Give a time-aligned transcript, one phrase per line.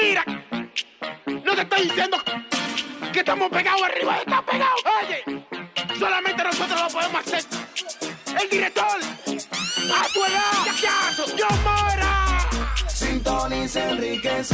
[0.00, 0.24] Mira,
[1.44, 2.16] no te estoy diciendo
[3.12, 4.74] que estamos pegados arriba, está pegado.
[5.02, 5.44] Oye,
[5.98, 7.44] solamente nosotros lo podemos hacer.
[8.40, 10.50] El director, a tu edad,
[11.36, 12.48] yo mora.
[12.88, 14.44] Sintoniza Enrique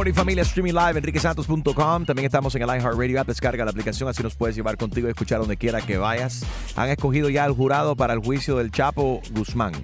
[0.00, 2.06] morning familia, streaming live, enriquesantos.com.
[2.06, 3.28] También estamos en el iHeartRadio app.
[3.28, 6.42] Descarga la aplicación, así nos puedes llevar contigo y escuchar donde quiera que vayas.
[6.74, 9.74] Han escogido ya al jurado para el juicio del Chapo Guzmán.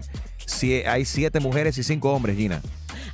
[0.47, 2.63] Si hay siete mujeres y cinco hombres, Gina.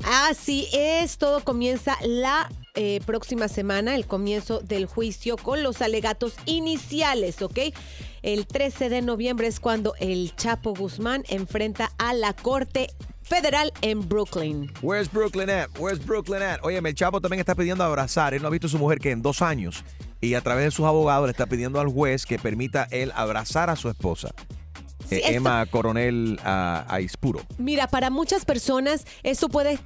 [0.05, 6.35] Así es, todo comienza la eh, próxima semana, el comienzo del juicio con los alegatos
[6.47, 7.59] iniciales, ¿ok?
[8.23, 12.91] El 13 de noviembre es cuando el Chapo Guzmán enfrenta a la Corte
[13.23, 14.71] Federal en Brooklyn.
[14.83, 15.69] Where's Brooklyn at?
[15.79, 16.61] Where's Brooklyn at?
[16.63, 18.35] Oye, el Chapo también está pidiendo abrazar.
[18.35, 19.85] Él no ha visto a su mujer que en dos años.
[20.21, 23.71] Y a través de sus abogados le está pidiendo al juez que permita él abrazar
[23.71, 24.29] a su esposa.
[25.09, 27.41] Sí, eh, esto- Emma Coronel ah, Aispuro.
[27.59, 29.79] Mira, para muchas personas eso puede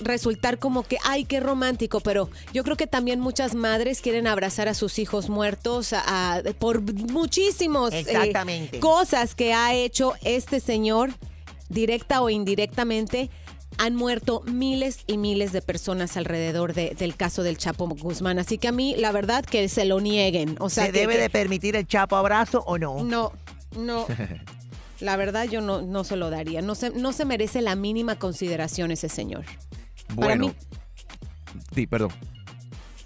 [0.00, 4.66] resultar como que, ay, qué romántico, pero yo creo que también muchas madres quieren abrazar
[4.68, 6.80] a sus hijos muertos a- a- por
[7.12, 8.80] muchísimos eh, Exactamente.
[8.80, 11.10] cosas que ha hecho este señor,
[11.68, 13.30] directa o indirectamente.
[13.78, 18.38] Han muerto miles y miles de personas alrededor de- del caso del Chapo Guzmán.
[18.38, 20.56] Así que a mí, la verdad, que se lo nieguen.
[20.60, 23.02] O sea, ¿Se que- debe que- de permitir el chapo abrazo o no?
[23.02, 23.32] no,
[23.76, 24.06] no.
[25.00, 26.62] La verdad yo no, no se lo daría.
[26.62, 29.44] No se, no se merece la mínima consideración ese señor.
[30.14, 30.46] Para Bueno.
[30.48, 30.54] mí-
[31.74, 32.10] Sí, perdón.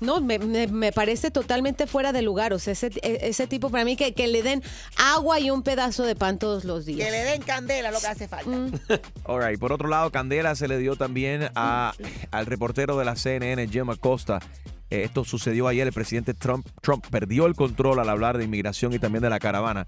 [0.00, 2.52] No, me, me- me parece totalmente fuera de lugar.
[2.52, 4.62] O sea, ese, e- ese tipo para mí que, que le den
[4.96, 7.06] agua y un pedazo de pan todos los días.
[7.06, 8.48] Que le den candela lo que hace falta.
[8.50, 8.72] Mm.
[9.24, 9.58] All right.
[9.58, 11.92] Por otro lado, Candela se le dio también a,
[12.30, 14.38] al reportero de la CNN, Jim Acosta.
[14.90, 15.86] Eh, esto sucedió ayer.
[15.86, 19.38] El presidente Trump, Trump perdió el control al hablar de inmigración y también de la
[19.38, 19.86] caravana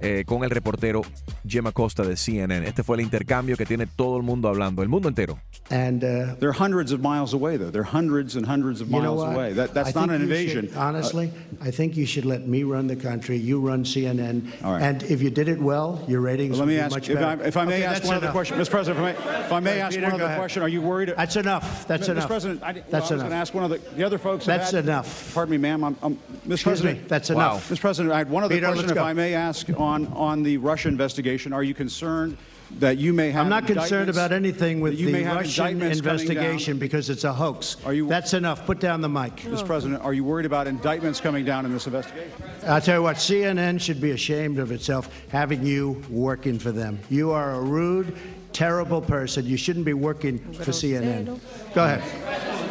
[0.00, 1.02] eh, con el reportero
[1.46, 2.66] Jim Acosta de CNN.
[2.66, 5.38] Este fue el intercambio que tiene todo el mundo hablando, el mundo entero.
[5.70, 7.70] And uh, They're hundreds of miles away, though.
[7.70, 9.34] They're hundreds and hundreds of you know miles what?
[9.36, 9.52] away.
[9.52, 10.68] That, that's I not an invasion.
[10.68, 11.30] should- honestly,
[11.60, 13.36] I think you should let me run the country.
[13.36, 14.50] You run CNN.
[14.64, 14.82] All right.
[14.82, 17.14] And if you did it well, your ratings Let would me be ask, much if
[17.18, 17.42] better.
[17.42, 18.70] I, if I may Okay, ask that's one other question, Mr.
[18.70, 20.38] President, if I may, if I may Right, ask Peter, one other ahead.
[20.38, 21.14] question, are you worried?
[21.16, 21.86] That's enough.
[21.86, 22.12] That's Mr.
[22.12, 22.26] enough.
[22.26, 24.46] President, I, well, That's I was going to ask one of the, the other folks.
[24.46, 25.32] That's had- enough.
[25.34, 25.84] Pardon me, ma'am.
[25.84, 26.52] I'm, I'm, Mr.
[26.52, 27.08] Excuse President, me.
[27.08, 27.36] That's Wow.
[27.36, 27.68] enough.
[27.70, 27.80] Mr.
[27.80, 28.98] President, I had one other Peter, question, if.
[28.98, 31.52] I may ask, on, on the Russia investigation.
[31.52, 32.36] Are you concerned
[32.78, 35.66] that you may have I'm not concerned about anything with you the may have Russian
[35.66, 36.36] indictments coming down?
[36.36, 37.76] investigation because it's a hoax.
[37.84, 38.64] Are you- That's enough.
[38.64, 39.36] Put down the mic.
[39.38, 39.66] Mr.
[39.66, 42.30] President, are you worried about indictments coming down in this investigation?
[42.66, 47.00] I'll tell you what, CNN should be ashamed of itself having you working for them.
[47.10, 48.16] You are a rude,
[48.52, 49.46] terrible person.
[49.46, 51.40] You shouldn't be working for CNN.
[51.74, 52.69] Go ahead.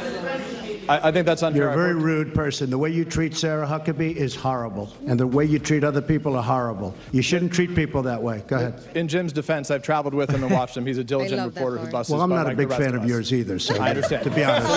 [0.89, 1.63] I, I think that's unfair.
[1.63, 2.69] You're a very rude person.
[2.69, 4.91] The way you treat Sarah Huckabee is horrible.
[5.07, 6.95] And the way you treat other people are horrible.
[7.11, 8.43] You shouldn't treat people that way.
[8.47, 8.73] Go ahead.
[8.95, 10.85] In Jim's defense, I've traveled with him and watched him.
[10.85, 13.31] He's a diligent reporter who busts Well, I'm not a big fan of of yours
[13.31, 14.23] either, so I understand.
[14.23, 14.67] to be honest.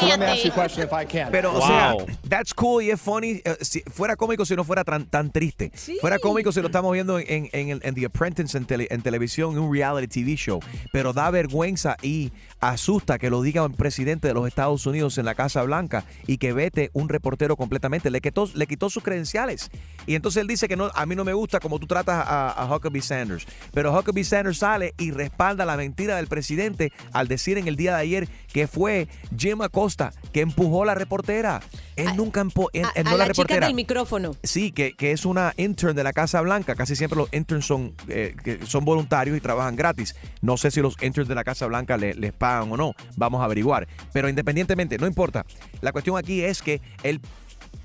[0.00, 1.32] So let me ask you a question if I can.
[1.32, 1.96] Pero, o sea,
[2.28, 3.40] that's cool y es funny.
[3.44, 5.72] eh, si fuera cómico si no fuera tan, tan triste.
[6.00, 9.52] Fuera cómico si lo estamos viendo en, en, en The Apprentice en, tele- en televisión,
[9.54, 10.60] en un reality TV show.
[10.92, 12.30] Pero da vergüenza y
[12.60, 16.38] asusta que lo diga un presidente de los Estados Unidos en la Casa Blanca y
[16.38, 18.10] que vete un reportero completamente.
[18.10, 19.70] Le quitó, le quitó sus credenciales.
[20.06, 22.50] Y entonces él dice que no, a mí no me gusta como tú tratas a,
[22.50, 23.46] a Huckabee Sanders.
[23.72, 27.94] Pero Huckabee Sanders sale y respalda la mentira del presidente al decir en el día
[27.96, 31.60] de ayer que fue Jim Acosta que empujó a la reportera.
[31.96, 33.66] Él A- nunca empujó, A, no a la la chica reportera.
[33.66, 34.32] del micrófono.
[34.42, 36.74] Sí, que, que es una intern de la Casa Blanca.
[36.74, 40.14] Casi siempre los interns son, eh, que son voluntarios y trabajan gratis.
[40.42, 42.92] No sé si los interns de la Casa Blanca le- les pagan o no.
[43.16, 43.88] Vamos a averiguar.
[44.12, 45.35] Pero independientemente, no importa.
[45.80, 47.20] La cuestión aquí es que el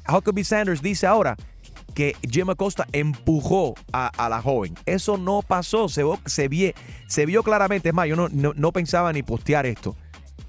[0.07, 1.35] Huckabee Sanders dice ahora
[1.93, 4.75] que Jim Acosta empujó a, la joven.
[4.85, 5.89] Eso no pasó.
[5.89, 6.75] Se, se,
[7.07, 7.89] se vio claramente.
[7.89, 9.95] Es más, yo no, no, no pensaba ni postear esto.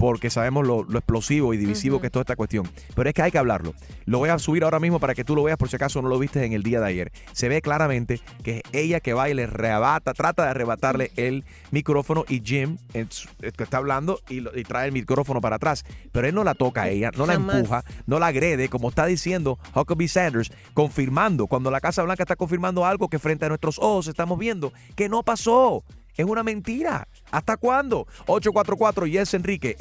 [0.02, 2.68] Porque sabemos lo, lo explosivo y divisivo que es toda esta cuestión.
[2.96, 3.72] Pero es que hay que hablarlo.
[4.04, 6.08] Lo voy a subir ahora mismo para que tú lo veas por si acaso no
[6.08, 7.12] lo viste en el día de ayer.
[7.30, 11.44] Se ve claramente que es ella que va y le arrebata, trata de arrebatarle el
[11.70, 13.06] micrófono y Jim eh,
[13.40, 15.84] está hablando y, lo- y trae el micrófono para atrás.
[16.10, 19.06] Pero él no la toca a ella, no la empuja, no la agrede, como está
[19.06, 23.78] diciendo Huckabee Sanders, confirmando, cuando la Casa Blanca está confirmando algo que frente a nuestros
[23.78, 25.84] ojos estamos viendo que no pasó.
[26.16, 27.06] Es una mentira.
[27.32, 28.06] ¿Hasta cuándo?
[28.26, 29.76] 844 Yes Enrique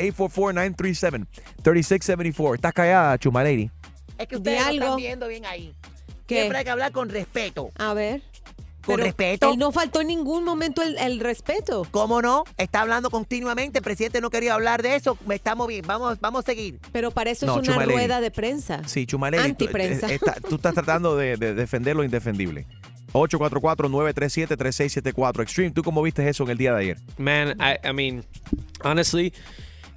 [1.64, 2.56] 844-937-3674.
[2.56, 3.70] Estás callada, Chuma Lady.
[4.18, 5.74] Es que ustedes lo están viendo bien ahí.
[6.28, 6.36] ¿Qué?
[6.40, 7.70] Siempre hay que hablar con respeto.
[7.78, 8.22] A ver.
[8.86, 9.52] Con Pero respeto.
[9.54, 11.86] Él no faltó en ningún momento el, el respeto.
[11.92, 12.46] ¿Cómo no?
[12.58, 13.78] Está hablando continuamente.
[13.80, 15.18] El presidente no quería hablar de eso.
[15.30, 15.86] Estamos bien.
[15.86, 16.80] Vamos, vamos a seguir.
[16.92, 18.82] Pero para eso No, es una rueda de prensa.
[18.88, 20.10] Sí, Chuma Lady, tú, Antiprensa.
[20.10, 22.66] eh, está- tú estás tratando de, de defender lo indefendible.
[23.14, 25.42] 844-937-3674.
[25.42, 26.98] Extreme, ¿tú cómo viste eso en el día de ayer?
[27.18, 28.24] Man, I, I mean,
[28.84, 29.34] honestly,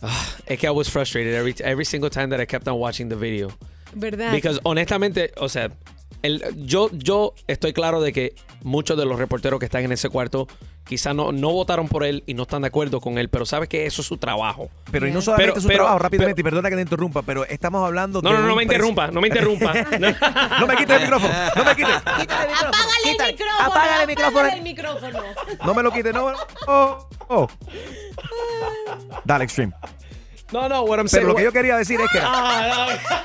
[0.02, 3.08] ah, es que I was frustrated every, every single time that I kept on watching
[3.08, 3.50] the video.
[3.94, 4.32] ¿Verdad?
[4.32, 5.70] Because honestamente, o sea,
[6.22, 10.08] el, yo, yo estoy claro de que muchos de los reporteros que están en ese
[10.08, 10.46] cuarto
[10.84, 13.68] quizás no, no votaron por él y no están de acuerdo con él, pero sabes
[13.70, 14.68] que eso es su trabajo.
[14.90, 17.44] Pero y no solamente Pero- su pero- trabajo, rápidamente, y perdona que te interrumpa, pero
[17.46, 19.72] estamos hablando No, de no, no un me interrumpa, no me interrumpa.
[20.60, 21.96] no me quites el micrófono, no me quites.
[22.20, 22.68] Quítale el micrófono.
[22.68, 23.32] Apágale el quítale.
[23.32, 23.66] micrófono.
[23.66, 24.38] Apágale el micrófono.
[24.40, 25.20] apágale el micrófono.
[25.64, 26.32] No me lo quites, no.
[26.66, 27.48] Oh, oh.
[29.24, 29.72] Dale, Extreme.
[30.52, 31.22] No, no, what I'm saying.
[31.26, 32.18] Pero lo que yo quería decir es que...
[32.22, 32.88] Ah,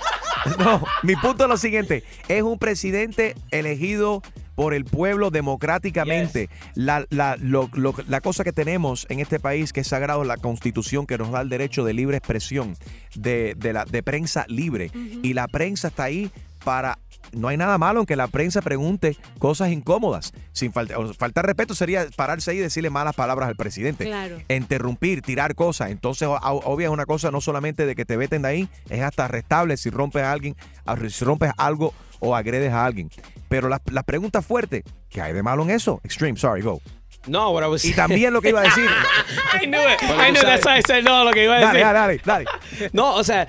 [0.58, 2.04] No, mi punto es lo siguiente.
[2.28, 4.22] Es un presidente elegido
[4.56, 6.50] por el pueblo democráticamente.
[6.76, 10.38] La, la, lo- lo- la cosa que tenemos en este país que es sagrado la
[10.38, 12.76] constitución que nos da el derecho de libre expresión,
[13.16, 14.92] de, de la, de prensa libre.
[15.22, 16.32] Y la prensa está ahí
[16.64, 16.98] para...
[17.32, 20.34] No hay nada malo en que la prensa pregunte cosas incómodas.
[20.52, 24.06] Sin falta, o faltar respeto sería pararse ahí y decirle malas palabras al presidente.
[24.06, 24.38] Claro.
[24.50, 25.92] Interrumpir, tirar cosas.
[25.92, 28.70] Entonces, o- o- obvio es una cosa no solamente de que te veten de ahí,
[28.90, 30.56] es hasta arrestable si rompes a alguien,
[31.10, 33.10] si rompes algo o agredes a alguien.
[33.48, 36.02] Pero las las preguntas fuertes, ¿qué hay de malo en eso?
[36.04, 36.82] Extreme, sorry, go.
[37.28, 38.90] No, what I was Y también lo que iba a decir.
[39.62, 40.02] I knew it.
[40.04, 41.82] I knew that's why I said no, lo que iba a decir.
[41.84, 42.46] dale, dale, dale.
[42.94, 43.48] No, o sea,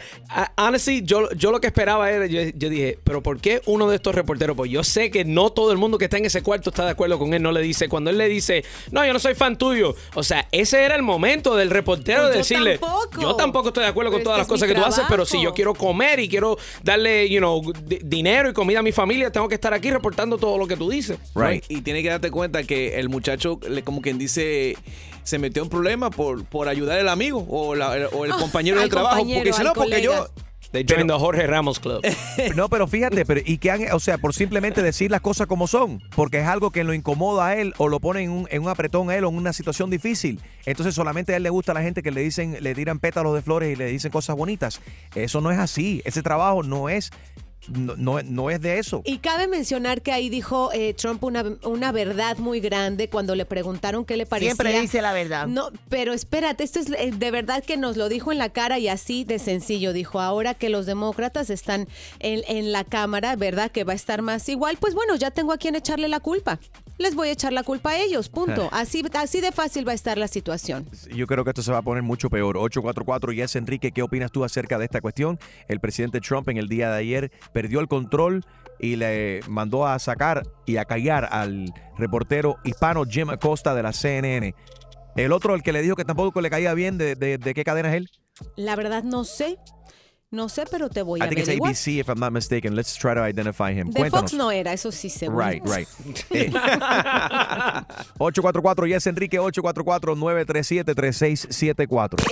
[0.57, 3.97] honestly, yo, yo lo que esperaba era, yo, yo dije, pero ¿por qué uno de
[3.97, 4.57] estos reporteros?
[4.57, 6.91] Pues yo sé que no todo el mundo que está en ese cuarto está de
[6.91, 9.57] acuerdo con él, no le dice, cuando él le dice, no, yo no soy fan
[9.57, 9.95] tuyo.
[10.15, 13.21] O sea, ese era el momento del reportero Pues de yo decirle, tampoco.
[13.23, 15.55] yo tampoco estoy de acuerdo con todas las cosas que tú haces, pero si yo
[15.55, 19.49] quiero comer y quiero darle, you know, di- dinero y comida a mi familia, tengo
[19.49, 21.19] que estar aquí reportando todo lo que tú dices.
[21.37, 21.65] Right.
[21.69, 24.77] Y tiene que darte cuenta que el muchacho, como quien dice,
[25.23, 28.81] se metió en problemas por, por ayudar al amigo o, la- o el Ah, compañero
[28.81, 29.17] del trabajo.
[29.19, 30.29] compañero, Porque al no, porque yo.
[30.73, 32.01] They joined the Jorge Ramos Club.
[32.55, 35.67] No, pero fíjate, pero y que han, o sea, por simplemente decir las cosas como
[35.67, 38.63] son, porque es algo que lo incomoda a él o lo pone en un, en
[38.63, 40.39] un apretón a él o en una situación difícil.
[40.67, 43.35] Entonces solamente a él le gusta a la gente que le dicen, le tiran pétalos
[43.35, 44.81] de flores y le dicen cosas bonitas.
[45.17, 46.03] Eso no es así.
[46.05, 47.11] Ese trabajo no es,
[47.69, 49.03] no, no, no es de eso.
[49.05, 53.45] Y cabe mencionar que ahí dijo eh, Trump una, una verdad muy grande cuando le
[53.45, 54.55] preguntaron qué le parecía.
[54.55, 55.47] Siempre dice la verdad.
[55.47, 58.79] No, pero espérate, esto es eh, de verdad que nos lo dijo en la cara
[58.79, 59.93] y así de sencillo.
[59.93, 63.71] Dijo, ahora que los demócratas están en, en la Cámara, ¿verdad?
[63.71, 64.79] Que va a estar más igual.
[64.79, 66.59] Pues bueno, ya tengo a quien echarle la culpa.
[67.01, 68.69] Les voy a echar la culpa a ellos, punto.
[68.73, 70.87] Así, así de fácil va a estar la situación.
[71.15, 72.59] Yo creo que esto se va a poner mucho peor.
[72.59, 75.39] 844 Yes Enrique, ¿qué opinas tú acerca de esta cuestión?
[75.67, 78.45] El presidente Trump en el día de ayer perdió el control
[78.79, 83.93] y le mandó a sacar y a callar al reportero hispano Jim Acosta de la
[83.95, 84.55] CNN.
[85.17, 87.65] El otro, el que le dijo que tampoco le caía bien, ¿de, de- de qué
[87.65, 88.11] cadena es él?
[88.57, 89.59] La verdad no sé.
[90.33, 91.71] No sé, pero te voy a I think it's averiguar.
[91.73, 92.77] ABC, if I'm not mistaken.
[92.77, 93.91] Let's try to identify him.
[93.91, 94.31] De Cuéntanos.
[94.31, 95.45] Fox no era, eso sí seguro.
[95.45, 95.89] Right, right.
[96.31, 96.53] Eh,
[98.19, 102.23] 844 Yes Enrique, 844-937-3674.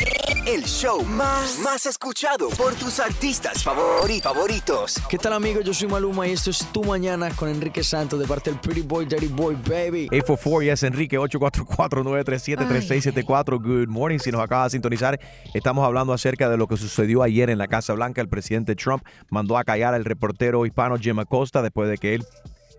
[0.49, 4.95] El show más, más escuchado por tus artistas favori- favoritos.
[5.11, 5.63] ¿Qué tal amigos?
[5.65, 8.81] Yo soy Maluma y esto es Tu Mañana con Enrique Santos de parte del Pretty
[8.81, 10.09] Boy, Daddy Boy, baby.
[10.11, 13.63] 844 Yes Enrique 844-937-3674.
[13.63, 14.19] Good morning.
[14.21, 15.21] Si nos acaba de sintonizar,
[15.53, 18.23] estamos hablando acerca de lo que sucedió ayer en la Casa Blanca.
[18.23, 22.25] El presidente Trump mandó a callar al reportero hispano Jim Acosta después de que él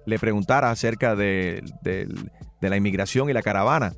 [0.08, 3.94] le preguntara acerca de, de la inmigración y la caravana.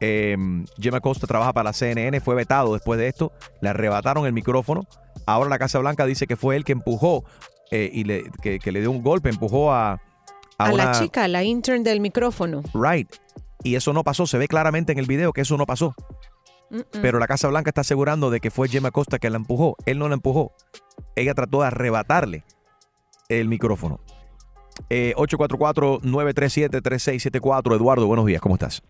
[0.00, 0.36] Eh,
[0.78, 4.86] Jim Acosta trabaja para la CNN, fue vetado después de esto, le arrebataron el micrófono.
[5.26, 7.24] Ahora la Casa Blanca dice que fue él que empujó
[7.70, 10.00] eh, y le, que, que le dio un golpe, empujó a, a
[10.58, 12.62] A la chica, la intern del micrófono.
[12.74, 13.08] Right.
[13.62, 15.94] Y eso no pasó, se ve claramente en el video que eso no pasó.
[17.00, 19.76] Pero la Casa Blanca está asegurando de que fue Gemma Costa que la empujó.
[19.86, 20.52] Él no la empujó.
[21.14, 22.44] Ella trató de arrebatarle
[23.28, 24.00] el micrófono.
[24.90, 27.76] Eh, 844-937-3674.
[27.76, 28.82] Eduardo, buenos días, ¿cómo estás?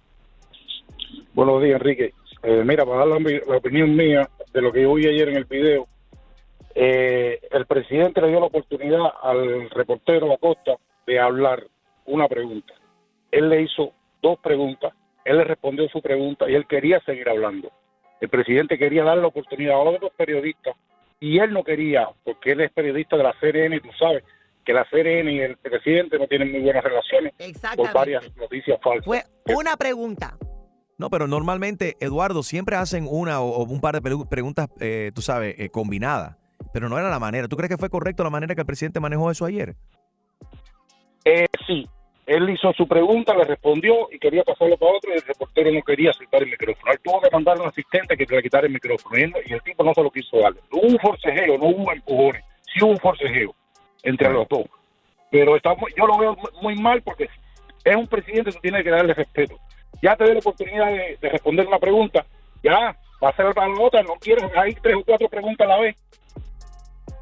[1.35, 2.13] Buenos días, Enrique.
[2.45, 5.37] Eh, mira, para dar la, la opinión mía, de lo que yo vi ayer en
[5.37, 5.89] el video.
[6.77, 10.77] Eh, el presidente le dio la oportunidad al reportero Acosta
[11.07, 11.65] de hablar
[12.07, 12.73] una pregunta.
[13.33, 14.93] Él le hizo dos preguntas,
[15.25, 17.71] él le respondió su pregunta y él quería seguir hablando.
[18.21, 20.77] El presidente quería darle la oportunidad a otros periodistas
[21.19, 24.23] y él no quería, porque él es periodista de la CNN y tú sabes
[24.65, 27.35] que la CNN y el presidente no tienen muy buenas relaciones
[27.77, 29.05] por varias noticias falsas.
[29.05, 30.37] Fue una pregunta.
[30.99, 35.23] No, pero normalmente, Eduardo, siempre hacen una o, un par de pregu- preguntas, eh, tú
[35.23, 36.37] sabes, eh, combinadas.
[36.73, 37.49] Pero no era la manera.
[37.49, 39.75] ¿Tú crees que fue correcto la manera que el presidente manejó eso ayer?
[41.25, 41.89] Eh, sí,
[42.27, 45.83] él hizo su pregunta, le respondió y quería pasarlo para otro y el reportero no
[45.83, 46.93] quería soltar el micrófono.
[46.93, 49.83] Él tuvo que mandar a un asistente que le quitara el micrófono y, el tipo
[49.85, 50.61] no se lo quiso darle.
[50.73, 53.55] No hubo un forcejeo, no hubo empujones, sí hubo un forcejeo
[54.03, 54.65] entre los dos.
[55.31, 57.29] Pero está muy- yo lo veo mu- muy mal porque
[57.85, 59.57] es un presidente que tiene que darle respeto.
[60.03, 62.25] Ya te dio la oportunidad de, de responder una pregunta,
[62.63, 65.71] ya, va a hacer para la otra, no quieres, hay tres o cuatro preguntas a
[65.71, 65.97] la vez.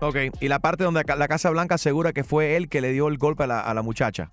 [0.00, 0.16] Ok.
[0.40, 3.18] Y la parte donde la Casa Blanca asegura que fue él que le dio el
[3.18, 4.30] golpe a la, a la muchacha.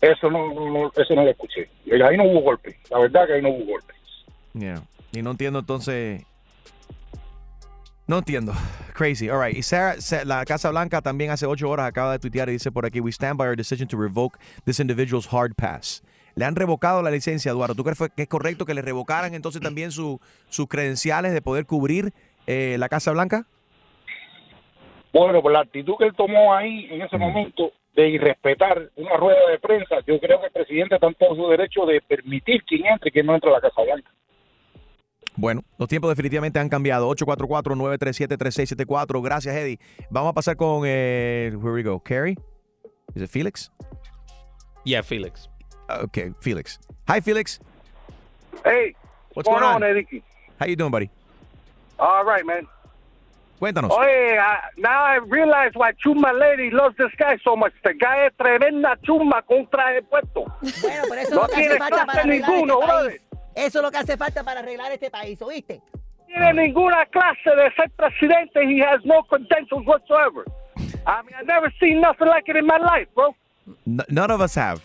[0.00, 1.68] Eso no, no, eso no lo escuché.
[1.86, 3.94] Y Ahí no hubo golpe, la verdad que ahí no hubo golpe.
[4.52, 4.82] Yeah.
[5.12, 6.22] Y no entiendo entonces.
[8.06, 8.52] No entiendo.
[8.92, 9.30] Crazy.
[9.30, 9.56] All right.
[9.56, 12.70] Y Sarah, Sa- la Casa Blanca también hace ocho horas acaba de tuitear y dice
[12.70, 16.02] por aquí: We stand by our decision to revoke this individual's hard pass.
[16.36, 17.74] Le han revocado la licencia, Eduardo.
[17.74, 21.66] ¿Tú crees que es correcto que le revocaran entonces también su- sus credenciales de poder
[21.66, 22.12] cubrir
[22.46, 23.46] eh, la Casa Blanca?
[25.12, 29.48] Bueno, por la actitud que él tomó ahí en ese momento de irrespetar una rueda
[29.48, 32.84] de prensa, yo creo que el presidente está en todo su derecho de permitir quién
[32.86, 34.10] entre y no entra a la Casa Blanca.
[35.36, 37.08] Bueno, los tiempos definitivamente han cambiado.
[37.14, 39.22] 844-937-3674.
[39.22, 39.78] Gracias, Eddie.
[40.10, 40.82] Vamos a pasar con.
[40.84, 42.00] Eh, where we go?
[42.00, 42.36] Carrie?
[43.14, 43.70] Is it Felix?
[44.84, 45.48] Yeah, Felix.
[45.88, 46.78] Okay, Felix.
[47.08, 47.60] Hi, Felix.
[48.64, 48.94] Hey,
[49.34, 49.82] What's going, going on?
[49.82, 50.22] Eddie?
[50.58, 51.10] How you doing, buddy?
[51.98, 52.66] All right, man.
[53.60, 53.90] Cuéntanos.
[53.92, 57.72] Oye, I, now I realize why Chuma Lady loves this guy so much.
[57.76, 60.44] Este guy es tremenda chuma con un traje puesto.
[60.82, 63.20] Bueno, pero eso no es lo que tiene hace falta para arreglar ninguno, este país.
[63.54, 65.80] Eso es lo que hace falta para arreglar este país, ¿oíste?
[66.26, 68.60] tiene ninguna clase de ser presidente.
[68.64, 70.44] He has no credentials whatsoever.
[71.06, 73.34] I mean, I've never seen nothing like it in my life, bro.
[73.86, 74.82] N- none of us have.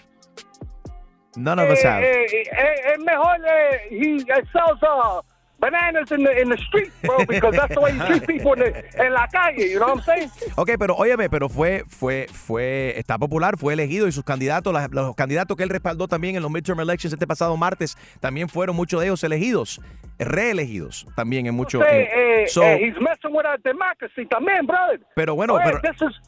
[1.40, 2.04] None of us Eh, have.
[2.04, 5.22] eh, eh, es mejor eh, he eh, sells uh,
[5.60, 8.72] bananas in the in the street, bro, because that's the way you treat people in,
[8.74, 9.70] the, en la calle.
[9.72, 10.30] You know what I'm saying?
[10.56, 14.90] Ok, pero óyeme, pero fue, fue, fue, está popular, fue elegido y sus candidatos, las-
[14.92, 18.76] los candidatos que él respaldó también en los midterm elections este pasado martes, también fueron
[18.76, 19.82] muchos de ellos elegidos,
[20.18, 21.84] reelegidos también en muchos.
[21.90, 25.00] Eh, so- eh, he's messing with our democracy también, brother.
[25.16, 26.22] Pero bueno, Oye, pero- this is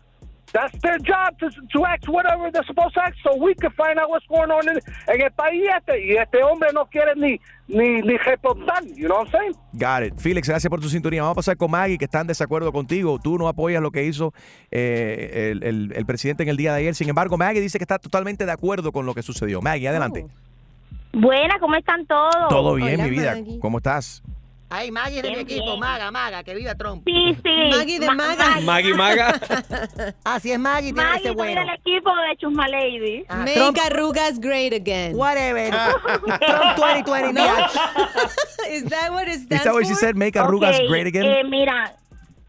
[0.51, 3.97] that's their job to, to act whatever they're supposed to act, so we can find
[3.99, 6.05] out what's going on in, en el país este.
[6.05, 9.53] Y este hombre no quiere ni ni ni reportar, you know what I'm saying?
[9.73, 10.19] Got it.
[10.19, 11.21] Felix, gracias por tu sintonía.
[11.21, 13.17] Vamos a pasar con Maggie, que está en desacuerdo contigo.
[13.23, 14.33] Tú no apoyas lo que hizo
[14.71, 16.95] eh, el, el- el presidente en el día de ayer.
[16.95, 19.61] Sin embargo, Maggie dice que está totalmente de acuerdo con lo que sucedió.
[19.61, 20.25] Maggie, adelante.
[21.13, 22.31] Buena, ¿cómo están todos?
[22.49, 23.35] Todo bien, mi vida.
[23.61, 24.23] ¿Cómo estás?
[24.73, 25.79] Ay, Maggie es de mi equipo, bien.
[25.79, 27.03] Maga, Maga, que viva Trump.
[27.05, 27.69] Sí, sí.
[27.77, 28.59] Maggie de Ma- Maga.
[28.61, 29.33] Maggie Maga.
[30.23, 31.59] Así es, Maggie, tiene Maggie, ese bueno.
[31.61, 33.25] del equipo de Chusma Lady.
[33.27, 35.15] Ah, Make Trump- arrugas great again.
[35.15, 35.69] Whatever.
[36.39, 37.43] Trump 2020, No?
[38.71, 40.15] Is that what it Is stands that what she said?
[40.15, 41.25] Make arrugas Ok, great again?
[41.25, 41.93] eh, mira,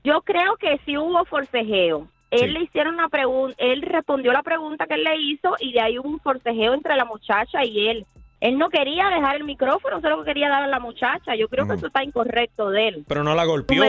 [0.05, 2.07] yo creo que sí hubo forcejeo.
[2.31, 2.47] Él Sí.
[2.49, 5.99] le hicieron una pregunta, él respondió la pregunta que él le hizo y de ahí
[5.99, 8.07] hubo un forcejeo entre la muchacha y él.
[8.43, 11.37] Él no quería dejar el micrófono, solo quería dar a la muchacha.
[11.37, 11.79] Yo creo que Ujú.
[11.79, 13.05] eso está incorrecto de él.
[13.07, 13.85] Pero no la golpeó.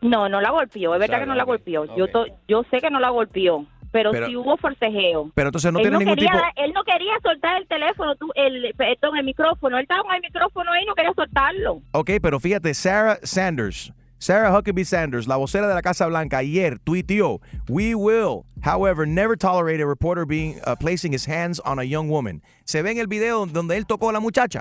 [0.00, 1.84] No, no la golpeó, es verdad que no la golpeó.
[1.96, 5.30] Yo, to- yo sé que no la golpeó, pero, Pero- sí hubo forcejeo.
[5.34, 6.44] Pero entonces no él, tiene no ningún quería, tipo...
[6.64, 9.76] él no quería soltar el teléfono, tú, el, perdón, el micrófono.
[9.76, 11.80] Él estaba con el micrófono ahí y no quería soltarlo.
[11.92, 16.78] Ok, pero fíjate, Sarah Sanders, Sarah Huckabee Sanders, la vocera de la Casa Blanca, ayer
[16.78, 21.82] tuiteó, We will, however, never tolerate a reporter being uh, placing his hands on a
[21.82, 22.40] young woman.
[22.64, 24.60] Se ve en el video donde él tocó a la muchacha.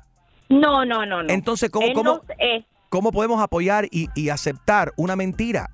[0.50, 1.30] No, no, no, no.
[1.32, 5.70] Entonces, ¿cómo, Él cómo, no- eh, cómo podemos apoyar y, y aceptar una mentira?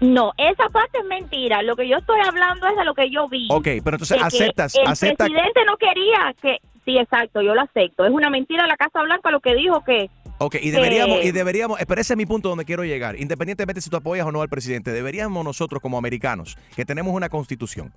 [0.00, 1.60] no, esa parte es mentira.
[1.62, 3.46] Lo que yo estoy hablando es de lo que yo vi.
[3.50, 6.58] Ok, pero entonces aceptas, El acepta- presidente no quería que...
[6.86, 8.04] Sí, exacto, yo lo acepto.
[8.06, 10.08] Es una mentira la Casa Blanca lo que dijo que...
[10.38, 13.16] Ok, y deberíamos, que- y deberíamos, pero ese es mi punto donde quiero llegar.
[13.18, 17.28] Independientemente si tú apoyas o no al presidente, deberíamos nosotros como americanos, que tenemos una
[17.28, 17.92] constitución,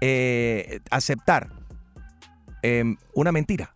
[0.00, 1.48] eh, aceptar
[2.62, 3.72] em, una mentira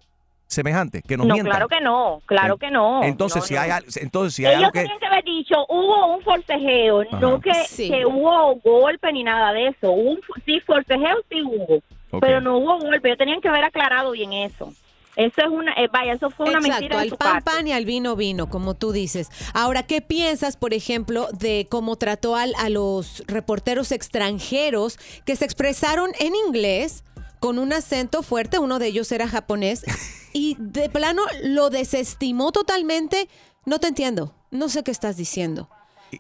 [0.47, 1.53] semejante, que nos no, mientan.
[1.53, 3.03] claro que no, claro que no.
[3.03, 3.61] Entonces, No, si no.
[3.61, 4.81] hay, al- entonces, si hay Ellos algo que...
[4.81, 7.91] tenían que haber dicho, hubo un forcejeo, no que, Sí.
[7.91, 9.91] que hubo golpe ni nada de eso.
[9.91, 11.83] Hubo un, sí, forcejeo sí hubo,
[12.21, 13.09] pero no hubo golpe.
[13.09, 14.73] Ellos tenían que haber aclarado bien eso.
[15.17, 17.43] Eso es una, eh, vaya, eso fue una Exacto, mentira al pan parte.
[17.45, 19.29] pan y al vino vino, como tú dices.
[19.53, 25.45] Ahora, ¿qué piensas, por ejemplo, de cómo trató al- a los reporteros extranjeros que se
[25.45, 27.05] expresaron en inglés
[27.41, 28.59] con un acento fuerte?
[28.59, 29.85] Uno de ellos era japonés
[30.33, 33.29] y de plano lo desestimó totalmente.
[33.67, 35.69] No te entiendo, no sé qué estás diciendo.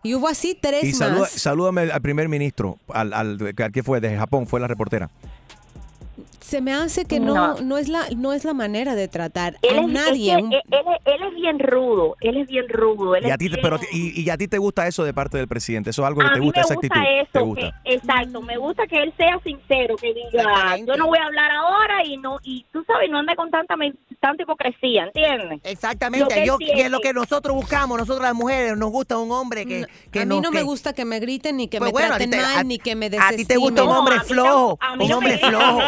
[0.03, 1.31] Y hubo así tres Y saluda- más.
[1.31, 5.11] salúdame al primer ministro, al, al, al que fue de Japón, fue la reportera.
[6.45, 7.55] Se me hace que no, No.
[7.63, 7.79] no.
[7.79, 10.31] es la no es la manera de tratar Él a es, nadie.
[10.33, 10.63] es que un- él,
[11.07, 13.17] él es- bien rudo, él es bien rudo.
[13.17, 15.13] Él Y a ti, te- bien- pero, y, y a ti te gusta eso de
[15.15, 17.19] parte del presidente, eso es algo que a te mí gusta, me esa gusta actitud.
[17.21, 17.81] eso, te gusta.
[17.85, 21.51] que- exacto, me gusta que él sea sincero, que diga, yo no voy a hablar
[21.51, 23.75] ahora y no y tú sabes, no ande con tanta
[24.21, 25.61] tanta hipocresía, ¿entiendes?
[25.65, 29.31] Exactamente, que yo, que es lo que nosotros buscamos, nosotros las mujeres, nos gusta un
[29.33, 31.89] hombre que, que a mí nos- no me gusta que me griten ni que Pues
[31.89, 33.37] me bueno, a traten te- mal a- ni que me a desestimen.
[33.39, 35.81] ti te gusta un hombre a flojo, a mí un hombre flojo.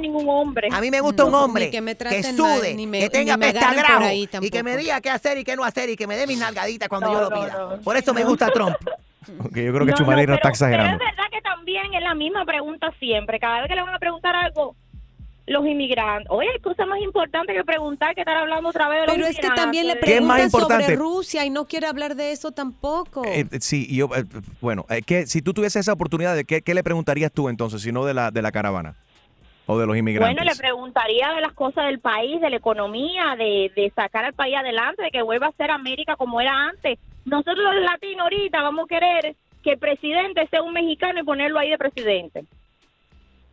[0.00, 0.68] Ningún hombre.
[0.72, 4.10] A mí me gusta un hombre que me que sude, mal, me- que tenga pestagrajo
[4.12, 6.38] y que me diga qué hacer y qué no hacer y que me dé mis
[6.38, 7.58] nalgaditas cuando No, yo lo pida.
[7.76, 7.82] no.
[7.82, 8.76] Por eso me gusta Trump.
[9.38, 10.98] Ok, yo creo que No, Chumaleri no no, está pero- exagerando.
[10.98, 13.38] Pero es verdad que también es la misma pregunta siempre.
[13.38, 14.74] Cada vez que le van a preguntar algo,
[15.46, 16.26] los inmigrantes.
[16.30, 19.26] Oye, hay cosas más importantes que preguntar que estar hablando otra vez de los Pero
[19.26, 20.08] es que también le inmigrantes.
[20.08, 20.96] ¿Qué es más preguntan sobre importante?
[20.96, 23.22] Rusia y no quiere hablar de eso tampoco.
[23.26, 24.24] Eh, eh, sí, y yo, eh,
[24.60, 27.82] bueno, eh, ¿qué- si tú tuvieses esa oportunidad, ¿de qué, qué le preguntarías tú entonces,
[27.82, 28.96] si no de la, de la caravana
[29.66, 30.36] o de los inmigrantes?
[30.36, 34.34] Bueno, le preguntaría de las cosas del país, de la economía, de, de sacar al
[34.34, 36.98] país adelante, de que vuelva a ser América como era antes.
[37.24, 41.58] Nosotros los latinos ahorita vamos a querer que el presidente sea un mexicano y ponerlo
[41.58, 42.44] ahí de presidente.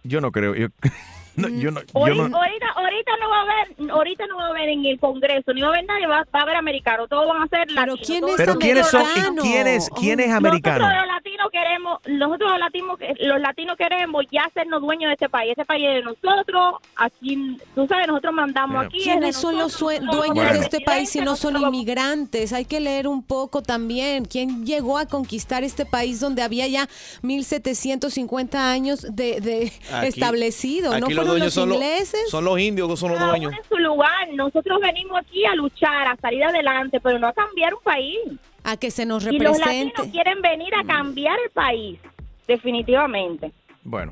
[0.03, 0.55] Yo no creo.
[0.55, 0.67] Yo,
[1.41, 4.45] no, yo no, yo Ahorita, no- ahorita, ahorita no va a haber, ahorita no va
[4.45, 7.07] a haber en el Congreso, ni va a haber nadie, va, va a haber americanos,
[7.09, 7.99] todos van a ser latinos.
[8.05, 9.01] ¿quién Pero ¿quiénes son?
[9.01, 9.45] y latinos.
[9.45, 10.79] ¿Quién es, quién es americano?
[10.79, 15.29] Nosotros los latinos queremos, nosotros los latinos, los latinos queremos ya hacernos dueños de este
[15.29, 15.51] país.
[15.51, 16.75] Este país es de nosotros.
[16.95, 18.99] Aquí, tú sabes, nosotros mandamos aquí.
[19.03, 22.53] ¿Quiénes son los dueños somos de este país si no son inmigrantes?
[22.53, 24.25] Hay que leer un poco también.
[24.25, 26.87] ¿Quién llegó a conquistar este país donde había ya
[27.21, 30.91] 1750 años de, de Aquí- establecido?
[30.99, 32.29] ¿No aquí fueron dueños son los- ingleses?
[32.29, 33.53] Son los indios que son los dueños.
[33.53, 34.27] en su lugar.
[34.33, 38.17] Nosotros venimos aquí a luchar, a salir adelante, pero no a cambiar un país.
[38.63, 39.85] A que se nos Y los represente.
[39.93, 41.99] latinos quieren venir a cambiar el país,
[42.47, 43.51] definitivamente.
[43.83, 44.11] Bueno.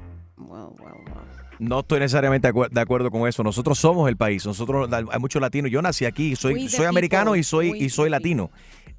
[1.58, 3.42] No estoy necesariamente de acuer- de acuerdo con eso.
[3.44, 4.46] Nosotros somos el país.
[4.46, 5.72] Nosotros hay muchos latinos.
[5.72, 6.36] Yo nací aquí.
[6.36, 8.50] Soy, soy americano y soy We y soy latino.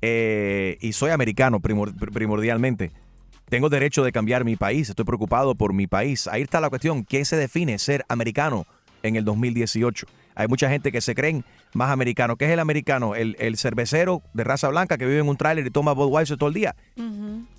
[0.00, 2.92] Eh, y soy americano primor- pr- primordialmente.
[3.48, 4.88] Tengo derecho de cambiar mi país.
[4.88, 6.26] Estoy preocupado por mi país.
[6.26, 7.04] Ahí está la cuestión.
[7.04, 8.66] ¿Qué se define ser americano
[9.02, 10.06] en el 2018?
[10.34, 12.36] Hay mucha gente que se creen más americano.
[12.36, 13.14] ¿Qué es el americano?
[13.14, 16.48] El, el cervecero de raza blanca que vive en un tráiler y toma Budweiser todo
[16.48, 16.74] el día.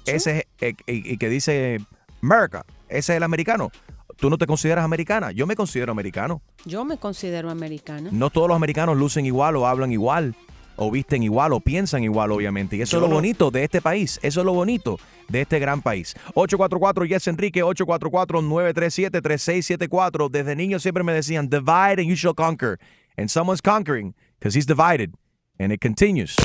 [0.05, 1.79] Ese es, eh, y, y que dice
[2.21, 2.65] America.
[2.89, 3.71] Ese es el americano.
[4.17, 5.31] Tú no te consideras americana.
[5.31, 6.41] Yo me considero americano.
[6.65, 8.09] Yo me considero americana.
[8.11, 10.35] No todos los americanos lucen igual o hablan igual
[10.77, 12.77] o visten igual o piensan igual, obviamente.
[12.77, 14.17] Y eso Yo es lo no- bonito de este país.
[14.23, 16.15] Eso es lo bonito de este gran país.
[16.35, 20.29] 844 Yes Enrique, 844-937-3674.
[20.29, 22.79] Desde niño siempre me decían, divide and you shall conquer.
[23.17, 25.13] And someone's conquering because he's divided.
[25.59, 26.35] And it continues.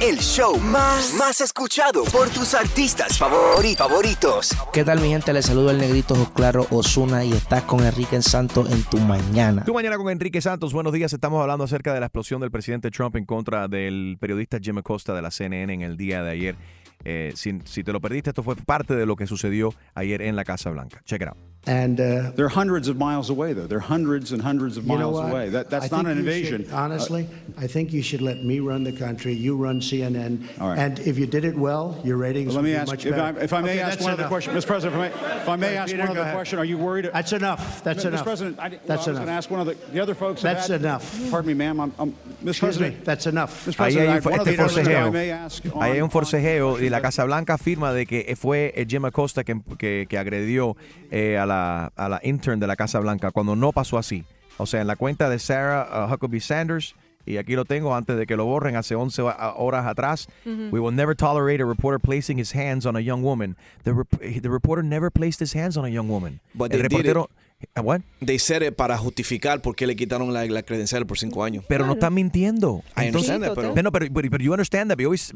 [0.00, 4.50] El show más, más escuchado por tus artistas favori- favoritos.
[4.72, 5.30] ¿Qué tal mi gente?
[5.34, 9.62] Les saludo el negrito Claro Osuna y estás con Enrique Santos en tu mañana.
[9.64, 10.72] Tú mañana con Enrique Santos.
[10.72, 11.12] Buenos días.
[11.12, 15.12] Estamos hablando acerca de la explosión del presidente Trump en contra del periodista Jim Acosta
[15.14, 16.56] de la CNN en el día de ayer.
[17.04, 20.34] Eh, si, si te lo perdiste, esto fue parte de lo que sucedió ayer en
[20.34, 21.02] la Casa Blanca.
[21.04, 21.36] Check it out.
[21.66, 23.66] And uh, They're hundreds of miles away, though.
[23.66, 25.50] They're hundreds and hundreds of miles away.
[25.50, 26.64] That, that's I not an invasion.
[26.64, 29.34] should- honestly, I think you should let me run the country.
[29.34, 30.48] You run CNN.
[30.58, 30.78] All right.
[30.78, 33.12] And if you did it well, your ratings Let me would be ask, much if
[33.12, 33.40] I, better.
[33.44, 34.30] if I may Okay, ask that's one other enough.
[34.30, 34.66] question, Mr.
[34.66, 36.34] President, if I may, if I may ask Peter, one go other ahead.
[36.34, 37.10] question, are you worried?
[37.12, 37.84] That's enough.
[37.84, 38.08] That's Mr.
[38.08, 38.24] enough.
[38.24, 39.14] President, I, well, That's I was enough.
[39.18, 40.40] going to ask one of the, the other folks.
[40.40, 41.30] That's had- enough.
[41.30, 41.78] Pardon me, ma'am.
[41.80, 42.48] I'm, I'm, Mr.
[42.48, 42.66] Excuse me.
[42.86, 43.04] President.
[43.04, 43.66] That's enough.
[43.66, 43.76] Mr.
[43.76, 45.12] President, hay I un, have one este other I forcejeo.
[45.12, 48.86] may ask Ahí hay un forcejeo y la Casa Blanca afirma de que fue eh,
[48.88, 50.74] Jim Acosta que, que- que agredió
[51.10, 54.24] eh, a, la, a la intern de la Casa Blanca cuando no pasó así.
[54.56, 56.94] O sea, en la cuenta de Sarah uh, Huckabee Sanders,
[57.26, 60.80] y aquí lo tengo antes de que lo borren hace 11 ho- horas atrás, we
[60.80, 63.56] will never tolerate a reporter placing his hands on a young woman.
[63.84, 66.40] The, rep- the reporter never placed his hands on a young woman.
[66.54, 67.28] But El reportero...
[67.76, 68.00] ¿Ah, what?
[68.22, 71.62] They said it para justificar por qué le quitaron la, la credencial por cinco años.
[71.68, 72.82] Pero no están mintiendo.
[72.96, 74.96] I understand that, pero- no, but, but, but you understand that.
[74.96, 75.30] but always-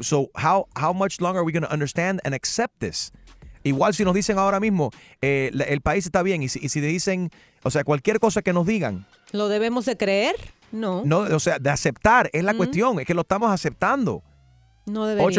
[0.00, 3.12] so how how much longer are we going to understand and accept this?
[3.64, 6.68] Igual si nos dicen ahora mismo, eh, la- el país está bien, y si, y
[6.68, 7.30] si dicen,
[7.62, 10.36] o sea, cualquier cosa que nos digan, ¿Lo debemos de creer?
[10.72, 11.02] No.
[11.04, 14.22] no, o sea, de aceptar, es la cuestión, es que lo estamos aceptando.
[14.86, 15.36] No deberíamos.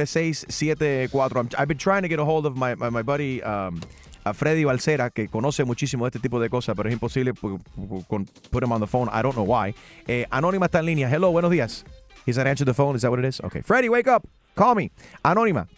[0.00, 1.36] 844-937-3674.
[1.40, 3.80] I'm- I've been trying to get a hold of my, my, my buddy um,
[4.24, 7.60] a Freddy Balcera, que conoce muchísimo de este tipo de cosas, pero es imposible pu-
[7.76, 9.08] pu- con- put him on the phone.
[9.12, 9.74] I don't know why.
[10.06, 11.08] Eh, Anónima está en línea.
[11.10, 11.84] Hello, buenos días.
[12.26, 12.96] Is that answer the phone?
[12.96, 13.40] Is that what it is?
[13.40, 13.62] Okay.
[13.62, 14.24] Freddy, wake up.
[14.54, 14.90] Call me.
[15.22, 15.68] Anónima.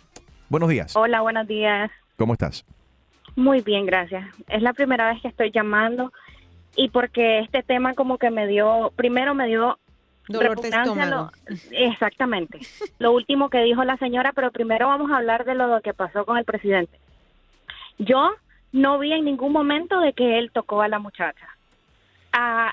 [0.49, 0.97] Buenos días.
[0.97, 1.91] Hola, buenos días.
[2.17, 2.65] ¿Cómo estás?
[3.37, 4.25] Muy bien, gracias.
[4.49, 6.13] Es la primera vez que estoy llamando
[6.77, 9.79] y porque este tema como que me dio, primero me dio
[10.27, 11.31] Dolor de repugnancia estómago.
[11.47, 12.59] lo- exactamente.
[12.99, 16.25] Lo último que dijo la señora, pero primero vamos a hablar de lo que pasó
[16.27, 16.99] con el presidente.
[17.99, 18.33] Yo
[18.73, 21.49] no vi en ningún momento de que él tocó a la muchacha.
[22.33, 22.73] Ah,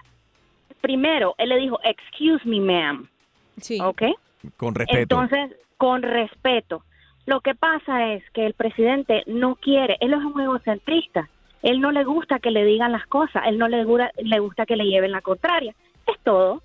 [0.82, 3.08] primero, él le dijo, excuse me, ma'am.
[3.62, 3.80] Sí.
[3.82, 4.02] ¿Ok?
[4.58, 5.00] Con respeto.
[5.22, 6.84] Entonces, con respeto.
[7.26, 11.30] Lo que pasa es que el presidente no quiere, él es un egocentrista.
[11.64, 14.86] Él no le gusta que le digan las cosas, él no le, gusta que le
[14.86, 15.74] lleven la contraria.
[16.06, 16.62] Es todo.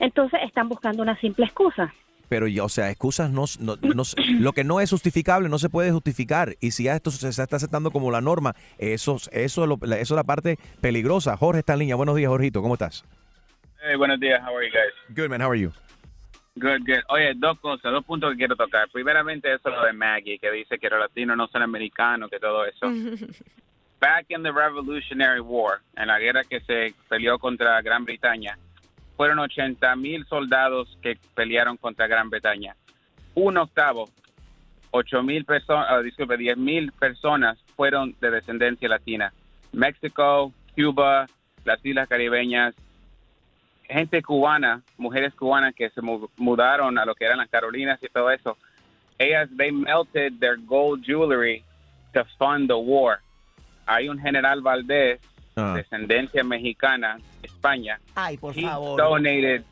[0.00, 1.94] Entonces están buscando una simple excusa.
[2.28, 4.02] Pero ya, o sea, excusas no, no- no-
[4.40, 6.54] lo que no es justificable no se puede justificar.
[6.60, 9.92] Y si ya esto se está aceptando como la norma, eso, eso, es lo- eso
[9.92, 11.36] es la parte peligrosa.
[11.36, 11.94] Jorge está en línea.
[11.94, 12.60] Buenos días, Jorgito.
[12.62, 13.04] ¿Cómo estás?
[13.86, 15.16] Hey, buenos días, how are you guys?
[15.16, 15.42] Good, man.
[15.42, 15.70] How are you?
[16.56, 17.02] Good, good.
[17.08, 18.88] Oye, dos cosas, dos puntos que quiero tocar.
[18.90, 22.64] Primeramente, eso lo de Maggie, que dice que los latinos no son americanos, que todo
[22.64, 22.86] eso.
[24.00, 28.56] Back in the Revolutionary War, en la guerra que se peleó contra Gran Bretaña,
[29.16, 32.76] fueron 80 mil soldados que pelearon contra Gran Bretaña.
[33.34, 34.08] Un octavo,
[34.90, 39.32] 8 mil personas, disculpe, 10 mil personas fueron de descendencia latina.
[39.72, 41.26] México, Cuba,
[41.64, 42.74] las Islas Caribeñas,
[43.88, 48.08] gente cubana, mujeres cubanas que se mu- mudaron a lo que eran las Carolinas y
[48.08, 48.56] todo eso,
[49.18, 51.62] ellas, they melted their gold jewelry
[52.12, 53.20] to fund the war.
[53.86, 55.20] Hay un general Valdés,
[55.56, 55.74] Ah.
[55.76, 58.00] descendencia mexicana, España.
[58.16, 58.98] Ay, por he favor.
[59.00, 59.62] donated,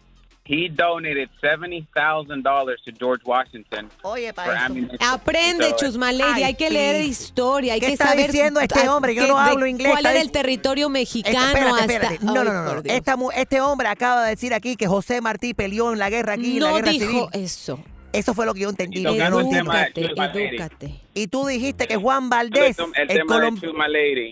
[0.44, 4.66] he donated $70,000 to George Washington Oye, for para
[5.00, 5.86] Aprende, y todo eso.
[5.86, 9.14] Chusma Lady, hay que leer historia, hay ¿Qué que está saber diciendo este hombre?
[9.14, 12.18] Yo no hablo inglés, ¿Cuál era el territorio mexicano Espérate, hasta espérate.
[12.24, 12.74] No, Ay, no, no.
[12.74, 12.82] no.
[12.82, 12.96] Dios.
[12.96, 16.34] Esta mu- este hombre acaba de decir aquí que José Martí peleó en la guerra
[16.34, 17.26] aquí, en la No guerra dijo civil.
[17.32, 17.80] eso.
[18.12, 19.02] Eso fue lo que yo entendí.
[19.02, 19.56] No Lady.
[19.94, 21.01] Edúcate.
[21.14, 23.60] Y tú dijiste que Juan Valdés, El, el, colom-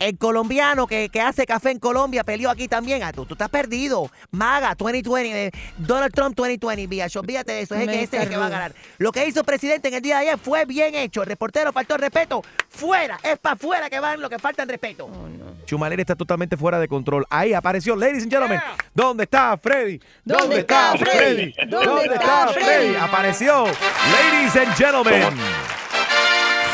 [0.00, 3.02] el colombiano que, que hace café en Colombia, peleó aquí también.
[3.02, 4.10] Ah, tú, tú estás perdido.
[4.30, 7.20] Maga 2020, eh, Donald Trump 2020, bicho.
[7.20, 8.74] Olvídate de eso, es el que ese es el que va a ganar.
[8.98, 11.22] Lo que hizo el presidente en el día de ayer fue bien hecho.
[11.22, 12.42] El reportero faltó el respeto.
[12.68, 15.10] Fuera, es para afuera que van lo que falta el respeto.
[15.66, 17.26] Chumaleri está totalmente fuera de control.
[17.28, 18.60] Ahí apareció, ladies and gentlemen.
[18.94, 20.00] ¿Dónde está Freddy?
[20.24, 21.54] ¿Dónde está Freddy?
[21.68, 22.96] ¿Dónde está Freddy?
[22.96, 25.28] Apareció, ladies and gentlemen.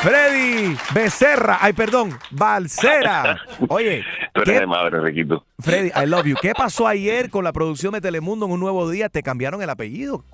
[0.07, 3.41] Freddy Becerra, ay perdón, Balcera.
[3.69, 5.45] Oye, Tú eres ¿qué- de madre, Riquito.
[5.59, 6.37] Freddy, I love you.
[6.41, 9.09] ¿Qué pasó ayer con la producción de Telemundo en un nuevo día?
[9.09, 10.25] ¿Te cambiaron el apellido?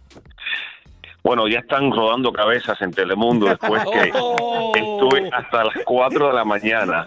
[1.23, 4.09] Bueno, ya están rodando cabezas en Telemundo después que
[4.79, 7.07] estuve hasta las 4 de la mañana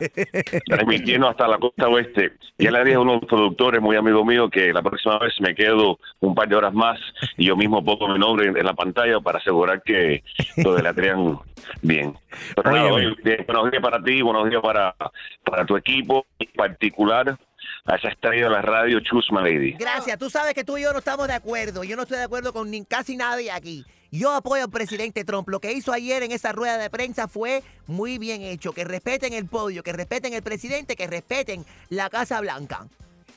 [0.68, 2.34] transmitiendo hasta la costa oeste.
[2.58, 6.00] Ya le dije a unos productores muy amigo mío que la próxima vez me quedo
[6.22, 7.00] un par de horas más
[7.38, 10.24] y yo mismo pongo mi nombre en, en la pantalla para asegurar que
[10.58, 11.40] lo deletrean
[11.82, 12.18] bien.
[12.56, 13.08] Pero nada, Óyeme.
[13.08, 14.96] oye, bien, buenos días para ti, buenos días para,
[15.44, 17.38] para tu equipo, en particular
[17.86, 19.74] a esa estrella de la radio, Chusma Lady.
[19.74, 20.18] Gracias.
[20.18, 21.84] Tú sabes que tú y yo no estamos de acuerdo.
[21.84, 23.86] Yo no estoy de acuerdo con ni, casi nadie aquí.
[24.16, 25.50] Yo apoyo al presidente Trump.
[25.50, 28.72] Lo que hizo ayer en esa rueda de prensa fue muy bien hecho.
[28.72, 32.88] Que respeten el podio, que respeten el presidente, que respeten la Casa Blanca.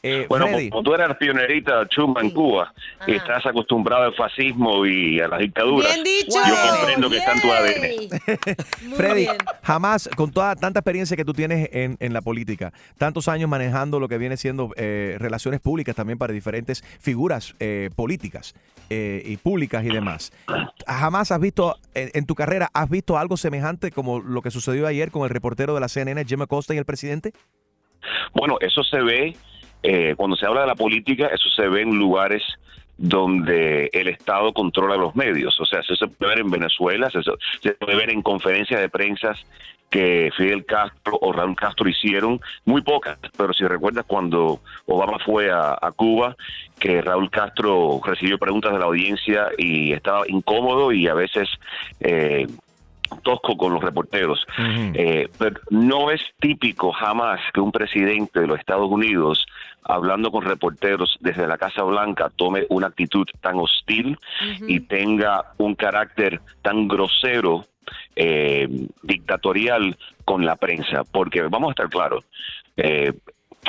[0.02, 0.70] Eh, Bueno, Freddy.
[0.70, 2.72] como tú eres pionerita chumba en Cuba
[3.06, 6.38] y estás acostumbrada al fascismo y a las dictaduras, Bien dicho.
[6.46, 8.94] yo comprendo que está en tu ADN.
[8.96, 9.26] Freddy,
[9.62, 13.98] jamás, con toda tanta experiencia que tú tienes en, en la política, tantos años manejando
[14.00, 18.54] lo que viene siendo eh, relaciones públicas también para diferentes figuras eh, políticas
[18.90, 20.32] eh, y públicas y demás,
[20.86, 24.86] jamás has visto, en, en tu carrera, has visto algo semejante como lo que sucedió
[24.86, 27.32] ayer con el reportero de la CNN, Jim Acosta y el presidente?
[28.32, 29.36] Bueno, eso se ve,
[29.82, 32.42] eh, cuando se habla de la política, eso se ve en lugares
[32.96, 35.58] donde el Estado controla los medios.
[35.60, 39.34] O sea, eso se puede ver en Venezuela, se, puede ver en conferencias de prensa
[39.88, 45.50] que Fidel Castro o Raúl Castro hicieron, muy pocas, pero si recuerdas cuando Obama fue
[45.50, 46.36] a, a Cuba,
[46.78, 51.48] que Raúl Castro recibió preguntas de la audiencia y estaba incómodo y a veces...
[52.00, 52.46] Eh,
[53.22, 54.44] tosco con los reporteros.
[54.94, 59.46] Eh, pero no es típico jamás que un presidente de los Estados Unidos,
[59.84, 64.18] hablando con reporteros desde la Casa Blanca, tome una actitud tan hostil
[64.66, 67.64] y tenga un carácter tan grosero,
[68.16, 68.68] eh,
[69.02, 71.04] dictatorial con la prensa.
[71.04, 72.24] Porque vamos a estar claros.
[72.76, 73.12] eh,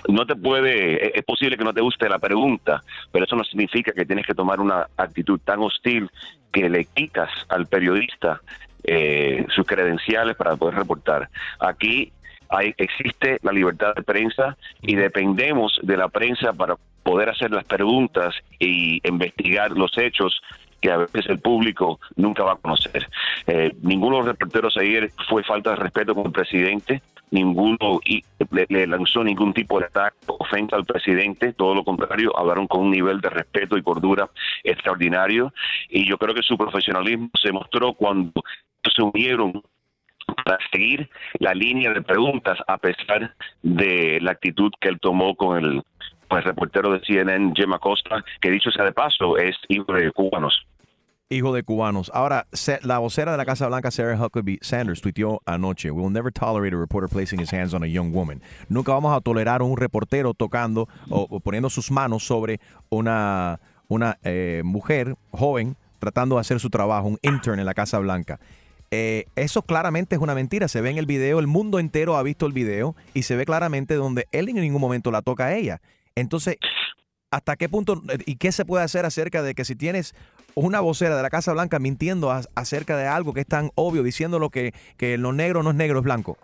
[0.07, 3.43] no te puede, es- es posible que no te guste la pregunta, pero eso no
[3.43, 6.09] significa que tienes que tomar una actitud tan hostil
[6.51, 8.39] que le quitas al periodista
[8.83, 11.29] eh, sus credenciales para poder reportar.
[11.59, 12.11] Aquí
[12.49, 17.65] hay, existe la libertad de prensa y dependemos de la prensa para poder hacer las
[17.65, 20.41] preguntas y investigar los hechos
[20.81, 23.07] que a veces el público nunca va a conocer.
[23.47, 28.23] Eh, ninguno de los reporteros ayer fue falta de respeto con el presidente, ninguno y-
[28.51, 32.81] le, le lanzó ningún tipo de ataque ofensa al presidente, todo lo contrario, hablaron con
[32.81, 34.29] un nivel de respeto y cordura
[34.63, 35.53] extraordinario
[35.89, 38.41] y yo creo que su profesionalismo se mostró cuando
[38.95, 39.61] se unieron
[40.43, 45.57] para seguir la línea de preguntas a pesar de la actitud que él tomó con
[45.57, 45.83] el,
[46.29, 50.63] reportero de CNN, Jim Acosta, que dicho sea de paso, es hijo de cubanos.
[51.31, 52.09] Hijo de cubanos.
[52.15, 52.47] Ahora,
[52.81, 56.73] la vocera de la Casa Blanca, Sarah Huckabee Sanders, tuiteó anoche: We will never tolerate
[56.73, 58.41] a reporter placing his hands on a young woman.
[58.67, 64.17] Nunca vamos a tolerar un reportero tocando o, o poniendo sus manos sobre una, una
[64.23, 68.39] eh, mujer joven tratando de hacer su trabajo, un intern en la Casa Blanca.
[68.89, 70.67] Eh, eso claramente es una mentira.
[70.67, 73.45] Se ve en el video, el mundo entero ha visto el video y se ve
[73.45, 75.79] claramente donde él en ningún momento la toca a ella.
[76.15, 76.57] Entonces,
[77.29, 80.15] ¿hasta qué punto eh, y qué se puede hacer acerca de que si tienes
[80.55, 84.03] una vocera de la Casa Blanca mintiendo a- acerca de algo que es tan obvio,
[84.03, 86.37] diciendo lo que, que lo negro no es negro, es blanco?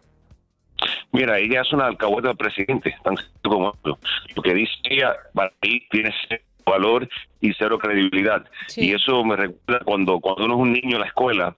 [1.11, 3.97] Mira, ella es una alcahueta del presidente, tan como eso.
[4.35, 7.07] Lo que dice ella, para mí, tiene cero valor
[7.41, 8.43] y cero credibilidad.
[8.75, 11.55] Y eso me recuerda cuando, cuando uno es un niño en la escuela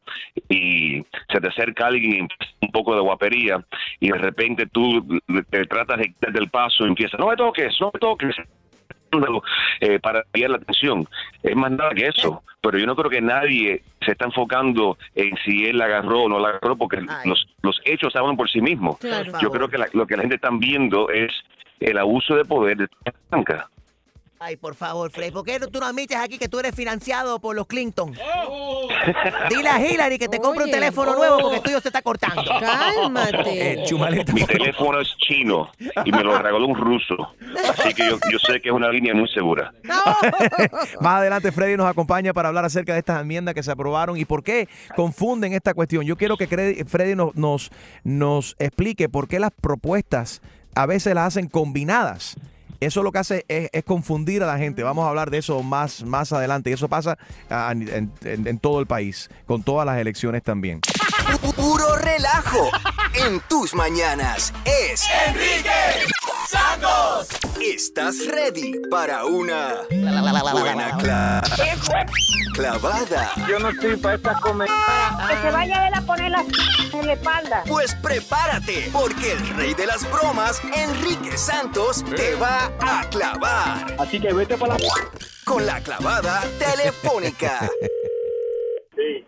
[0.49, 3.65] y se te acerca alguien y empieza un poco de guapería
[4.01, 7.73] y de repente tú te tratas de quitar del paso y empiezas, no me toques,
[7.79, 8.35] no me toques.
[9.81, 11.07] Eh, para pillar la atención.
[11.43, 12.43] Es más nada que eso.
[12.61, 16.29] Pero yo no creo que nadie se está enfocando en si él la agarró o
[16.29, 18.97] no la agarró, porque los, los hechos hablan por sí mismos.
[18.97, 19.31] Claro.
[19.41, 21.31] Yo creo que la- lo que la gente está viendo es
[21.79, 23.69] el abuso de poder de la banca.
[24.39, 27.55] Ay, por favor, Frey, ¿por qué tú no admites aquí que tú eres financiado por
[27.55, 28.13] los Clinton?
[29.49, 31.15] Dile a Hillary que te compre un teléfono oh.
[31.15, 32.43] nuevo porque el tuyo se está cortando.
[32.59, 33.83] Cálmate.
[34.33, 35.71] Mi teléfono es chino
[36.05, 37.33] y me lo regaló un ruso.
[37.67, 39.73] Así que yo, yo sé que es una línea muy segura.
[41.01, 44.25] Más adelante Freddy nos acompaña para hablar acerca de estas enmiendas que se aprobaron y
[44.25, 46.05] por qué confunden esta cuestión.
[46.05, 46.47] Yo quiero que
[46.85, 47.71] Freddy nos, nos,
[48.03, 50.43] nos explique por qué las propuestas
[50.75, 52.37] a veces las hacen combinadas.
[52.79, 54.83] Eso lo que hace es, confundir a la gente.
[54.83, 56.69] Vamos a hablar de eso más, más adelante.
[56.69, 57.17] Y eso pasa
[57.49, 60.81] en- en todo el país, con todas las elecciones también.
[61.31, 62.69] Pu- Puro relajo
[63.13, 65.69] en tus mañanas es Enrique
[66.49, 67.27] Santos.
[67.61, 69.75] ¿Estás ready para una
[70.53, 71.41] buena cla-
[72.53, 73.31] clavada?
[73.47, 74.69] Yo no estoy para estas comer.
[75.29, 76.45] Que se vaya él a poner la
[76.93, 77.63] en la espalda.
[77.67, 83.95] Pues prepárate, porque el rey de las bromas, Enrique Santos, te va a clavar.
[83.99, 84.85] Así que vete para la...
[85.45, 87.69] Con la clavada telefónica.
[88.95, 89.23] Sí,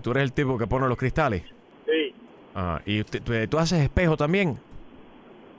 [0.00, 1.42] tú eres el tipo que pone los cristales.
[1.86, 2.14] Sí,
[2.54, 4.58] Ah, y usted- tú, haces espejo también.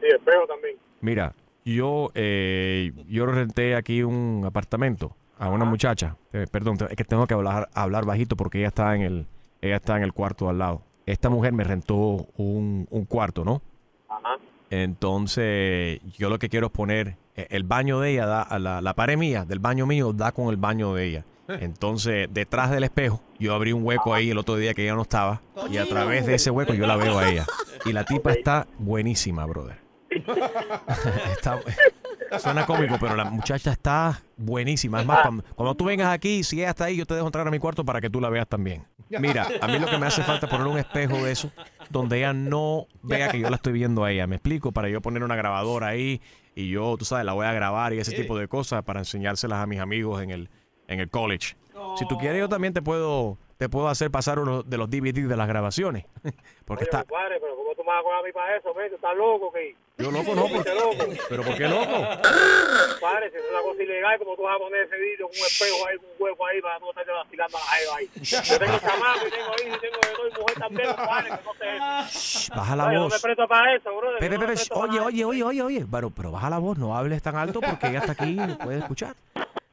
[0.02, 0.76] sí, espejo también.
[1.02, 1.34] Mira,
[1.66, 6.16] yo eh, yo renté aquí un apartamento a una muchacha.
[6.32, 9.28] Eh, perdón, es que tengo que hablar hablar bajito porque ella está en el
[9.62, 10.84] ella está en el cuarto al lado.
[11.06, 11.96] Esta mujer me rentó
[12.38, 13.62] un, un cuarto, ¿no?
[14.08, 14.38] Ajá.
[14.70, 18.82] Entonces, yo lo que quiero es poner eh, el baño de ella, da, a la,
[18.82, 21.26] la pared mía del baño mío da con el baño de ella.
[21.48, 25.04] Entonces, detrás del espejo, yo abrí un hueco ahí el otro día que ella no
[25.04, 25.42] estaba.
[25.70, 27.46] Y a través de ese hueco yo la veo a ella.
[27.86, 29.78] Y la tipa está buenísima, brother.
[31.32, 31.60] Está-
[32.40, 35.00] suena cómico, pero la muchacha está buenísima.
[35.02, 37.48] Es más, cuando, cuando tú vengas aquí, si ella está ahí, yo te dejo entrar
[37.48, 38.86] a mi cuarto para que tú la veas también.
[39.10, 41.52] Mira, a mí lo que me hace falta es poner un espejo de eso,
[41.90, 44.26] donde ella no vea que yo la estoy viendo a ella.
[44.28, 46.22] Me explico, para yo poner una grabadora ahí
[46.56, 49.60] y yo, tú sabes, la voy a grabar y ese tipo de cosas para enseñárselas
[49.60, 50.50] a mis amigos en el,
[50.88, 51.56] en el college.
[51.98, 55.28] Si tú quieres, yo también te puedo, te puedo hacer pasar uno de los DVDs
[55.30, 56.06] de las grabaciones.
[56.66, 58.90] Porque está, Padre, pero ¿cómo tú me vas a cobrar a mí para eso, men?
[58.90, 59.76] ¿Tú estás loco, qué?
[59.98, 61.86] Yo loco, no, porque- ¿Pero por qué loco?
[63.02, 65.46] Padre, si es una cosa ilegal, como tú vas a poner ese vídeo con un
[65.46, 68.10] espejo ahí, con un hueco ahí, para tú estarte vacilando a ahí.
[68.16, 71.54] Yo tengo chamaco y tengo hijos y tengo de y mujer también, padre, que no
[72.10, 72.50] sé.
[72.56, 73.14] baja la Ay, yo no voz.
[73.14, 74.20] me presto para eso, brother.
[74.20, 75.86] Pepe, no Pepe, presto oye, oye, oye, oye, oye.
[75.92, 78.58] Pero, pero baja la voz, no hables tan alto porque ella está aquí y no
[78.58, 79.16] puede escuchar.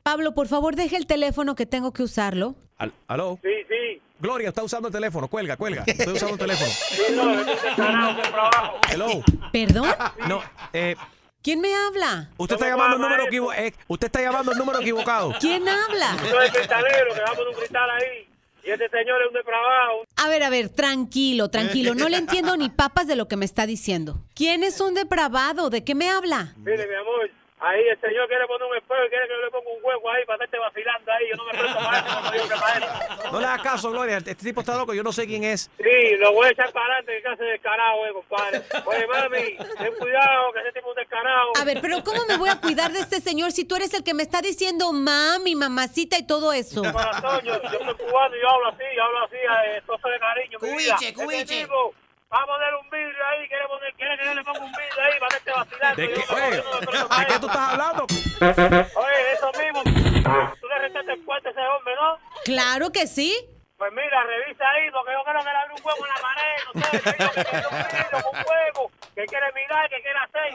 [0.03, 2.57] Pablo, por favor, deje el teléfono que tengo que usarlo.
[2.79, 3.39] Al- ¿Aló?
[3.43, 4.01] Sí, sí.
[4.19, 5.29] Gloria, está usando el teléfono.
[5.29, 5.85] Cuelga, cuelga.
[5.87, 6.71] Estoy usando el teléfono.
[6.91, 8.79] Sí, no, trabajo.
[8.91, 9.09] Hello.
[9.53, 9.89] ¿Perdón?
[10.29, 10.97] No, eh,
[11.43, 12.31] ¿Quién me habla?
[12.37, 13.71] usted está llamando el número equivocado.
[13.89, 15.35] usted está llamando el número equivocado.
[15.41, 16.17] ¿Quién habla?
[16.23, 18.29] Yo soy el cristalero, que va a poner un cristal ahí.
[18.65, 20.05] Y este señor es un depravado.
[20.17, 21.97] A ver, a ver, tranquilo, tranquilo.
[21.97, 24.21] No le entiendo ni papas de lo que me está diciendo.
[24.37, 25.69] ¿Quién es un depravado?
[25.69, 26.55] ¿De qué me habla?
[26.59, 27.29] Mire, mi amor,
[27.65, 30.11] Ahí el señor quiere poner un espejo y quiere que yo le ponga un hueco
[30.11, 31.29] ahí para estarte vacilando ahí.
[31.31, 33.31] Yo no me presto para eso, no soy hombre para eso.
[33.33, 34.17] No le hagas caso, Gloria.
[34.19, 34.95] Este tipo está loco.
[34.95, 35.71] Yo no sé quién es.
[35.79, 38.63] Sí, lo voy a echar para adelante, que hace descarado, eh, compadre.
[38.85, 41.53] Oye, mami, ten cuidado, que ese tipo es un descarado.
[41.61, 44.03] A ver, pero ¿cómo me voy a cuidar de este señor si tú eres el
[44.03, 46.83] que me está diciendo mami, mamacita y todo eso?
[46.83, 50.19] Corazón, yo, yo soy cubano y yo hablo así, yo hablo así, eh, toso de
[50.19, 50.59] cariño.
[50.59, 51.63] Cubiche, Este cubiche.
[51.63, 51.95] tipo
[52.33, 55.05] Va a poner un vidrio ahí, quiere, poner, quiere que yo le ponga un vidrio
[55.05, 56.01] ahí para estarte vacilando.
[56.01, 58.07] ¿De qué, oye, ¿de qué tú estás hablando?
[58.97, 59.83] Oye, eso mismo.
[60.59, 62.19] Tú le rentaste el cuarto a ese hombre, ¿no?
[62.47, 63.37] Claro que sí.
[63.77, 66.57] Pues mira, revisa ahí, porque yo creo que le abre un huevo en la pared,
[66.67, 70.49] no sé, que quiere un vidrio con huevo, que quiere mirar, que quiere hacer.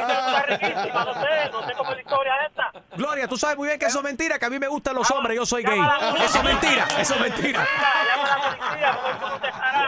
[0.00, 2.72] Está riquísima, no sé, no sé cómo es la historia de esta.
[2.94, 5.10] Gloria, tú sabes muy bien que eso es mentira, que a mí me gustan los
[5.10, 5.80] hombres, yo soy gay.
[6.22, 7.66] Eso es mentira, eso es mentira.
[7.66, 9.83] Llama a la policía, porque tú no te estarás.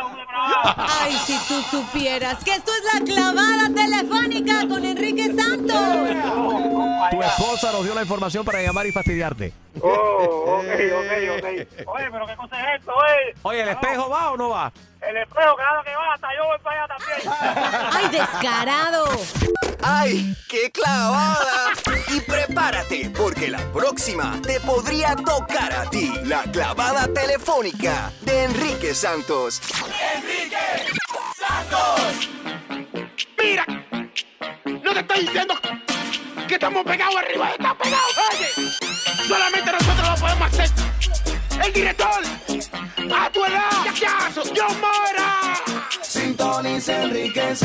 [0.46, 5.76] Ay, si tú supieras que esto es la clavada telefónica con Enrique Santos.
[7.10, 9.52] Tu esposa nos dio la información para llamar y fastidiarte.
[9.82, 10.66] Oh, ok,
[10.98, 11.86] ok, ok.
[11.86, 13.34] Oye, pero qué cosa es esto, oye.
[13.42, 14.72] Oye, ¿el espejo va o no va?
[15.00, 17.90] El espejo, cada que va, hasta yo voy para allá también.
[17.92, 19.04] Ay, descarado.
[19.82, 21.72] ¡Ay, qué clavada!
[22.08, 26.12] Y prepárate, porque la próxima te podría tocar a ti.
[26.24, 29.60] La clavada telefónica de Enrique Santos.
[30.14, 30.56] ¡Enrique
[31.36, 32.30] Santos!
[33.38, 33.64] Mira,
[34.64, 35.54] no te estoy diciendo
[36.48, 38.18] que estamos pegados arriba, estamos pegados.
[38.32, 38.85] Oye,
[39.26, 40.70] solamente nosotros lo podemos hacer.
[41.64, 42.20] El director,
[43.14, 45.56] a tu edad, ya acaso, yo mora.
[46.02, 47.56] Sintoniza Enrique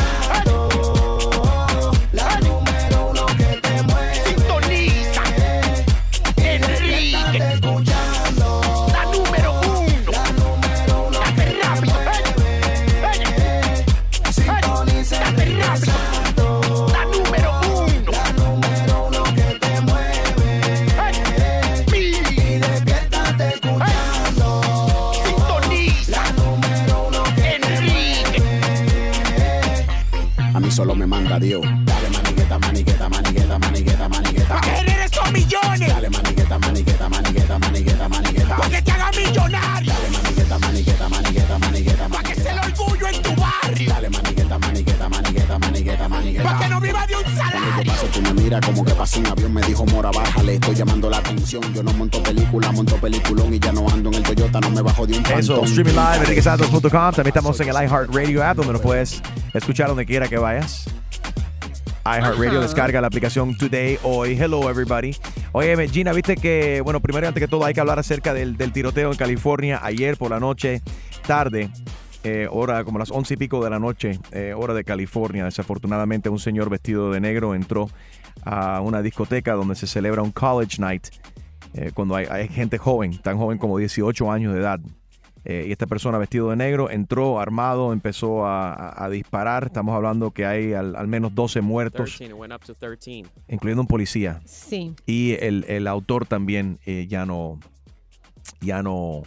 [31.41, 31.61] Dios.
[31.61, 34.47] Dale maniqueta, maniqueta, maniqueta, maniqueta, maniqueta.
[34.47, 35.87] Para que genere esos millones.
[35.87, 38.55] Dale maniqueta, maniqueta, maniqueta, maniqueta, maniqueta.
[38.57, 39.93] Para que te haga millonario.
[39.93, 43.89] Dale maniqueta, maniqueta, maniqueta, maniqueta, Para que sea el orgullo en tu barrio.
[43.89, 46.43] Dale maniqueta, maniqueta, maniqueta, maniqueta, maniqueta.
[46.43, 47.83] Para que no viva de un salario.
[47.91, 49.53] paso, tú me miras como que pasa un avión.
[49.53, 51.73] Me dijo, Mora, bájale, estoy llamando la atención.
[51.73, 54.81] Yo no monto película, monto peliculón y ya no ando en el Toyota, no me
[54.81, 55.65] bajo de un Eso, pantón.
[55.65, 56.89] streaming live, enriquesantos.com.
[56.91, 59.21] También estamos en el iHeartRadio app, donde nos puedes
[59.53, 60.85] escuchar donde quiera que vayas.
[62.05, 62.61] iHeartRadio, Ajá.
[62.61, 64.33] descarga la aplicación Today, hoy.
[64.39, 65.15] Hello, everybody.
[65.51, 68.57] Oye, Gina, viste que, bueno, primero y antes que todo, hay que hablar acerca del,
[68.57, 70.81] del tiroteo en California ayer por la noche,
[71.27, 71.69] tarde.
[72.23, 75.45] eh, hora como las once y pico de la noche, eh, hora de California.
[75.45, 77.89] Desafortunadamente, un señor vestido de negro entró
[78.43, 81.07] a una discoteca donde se celebra un college night
[81.73, 84.79] eh, cuando hay, hay gente joven, tan joven como 18 años de edad.
[85.43, 89.65] Eh, y esta persona vestido de negro entró armado, empezó a, a- a disparar.
[89.65, 93.23] Estamos hablando que hay al, al menos 12 muertos, 13, it went up to 13.
[93.47, 94.39] incluyendo un policía.
[94.45, 94.93] Sí.
[95.07, 97.59] Y el, el autor también eh, ya no,
[98.61, 99.23] ya no,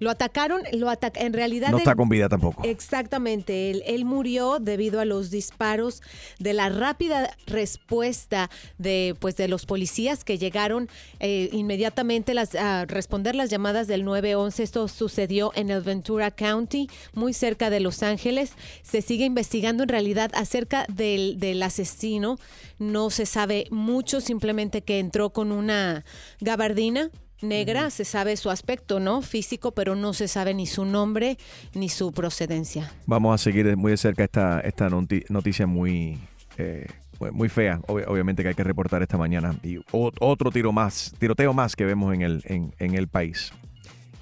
[0.00, 1.70] Lo atacaron, lo ataca en realidad.
[1.70, 2.62] no él- está con vida tampoco.
[2.64, 6.02] Exactamente, él, él murió debido a los disparos
[6.38, 10.88] de la rápida respuesta de pues de los policías que llegaron
[11.20, 14.62] eh, inmediatamente las, a responder las llamadas del 911.
[14.62, 18.52] Esto sucedió en el Ventura County, muy cerca de Los Ángeles.
[18.82, 22.38] Se sigue investigando en realidad acerca del, del asesino.
[22.78, 26.04] No se sabe mucho, simplemente que entró con una
[26.40, 27.10] gabardina
[27.42, 29.22] negra, se sabe su aspecto, ¿no?
[29.22, 31.38] Físico, pero no se sabe ni su nombre
[31.74, 32.90] ni su procedencia.
[33.06, 36.18] Vamos a seguir muy de cerca esta, esta noti- noticia muy,
[36.56, 36.86] eh,
[37.32, 39.56] muy fea, obvi- obviamente que hay que reportar esta mañana.
[39.62, 43.52] Y otro tiro más, tiroteo más que vemos en el, en, en el país.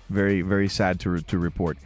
[0.08, 1.78] Very, very sad to, to report.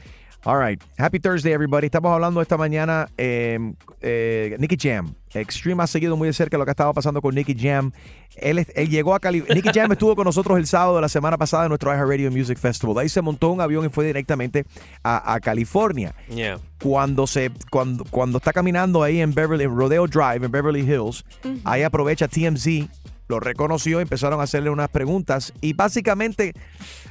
[0.45, 0.83] All right.
[0.97, 1.87] Happy Thursday, everybody.
[1.87, 3.09] Estamos hablando esta mañana.
[3.19, 3.59] Eh,
[4.01, 5.15] eh, Nicky Jam.
[5.35, 7.93] Extreme ha seguido muy de cerca lo que ha estado pasando con Nicky Jam.
[8.37, 9.45] Él, él llegó a Cali.
[9.55, 12.57] Nicky Jam estuvo con nosotros el sábado de la semana pasada en nuestro iHeartRadio Music
[12.59, 12.95] Festival.
[12.95, 14.65] De ahí se montó un avión y fue directamente
[15.03, 16.59] a, a California Yeah.
[16.83, 21.25] cuando se cuando, cuando está caminando ahí en Beverly en Rodeo Drive en Beverly Hills,
[21.65, 22.89] ahí aprovecha TMZ,
[23.29, 26.55] lo reconoció, empezaron a hacerle unas preguntas y básicamente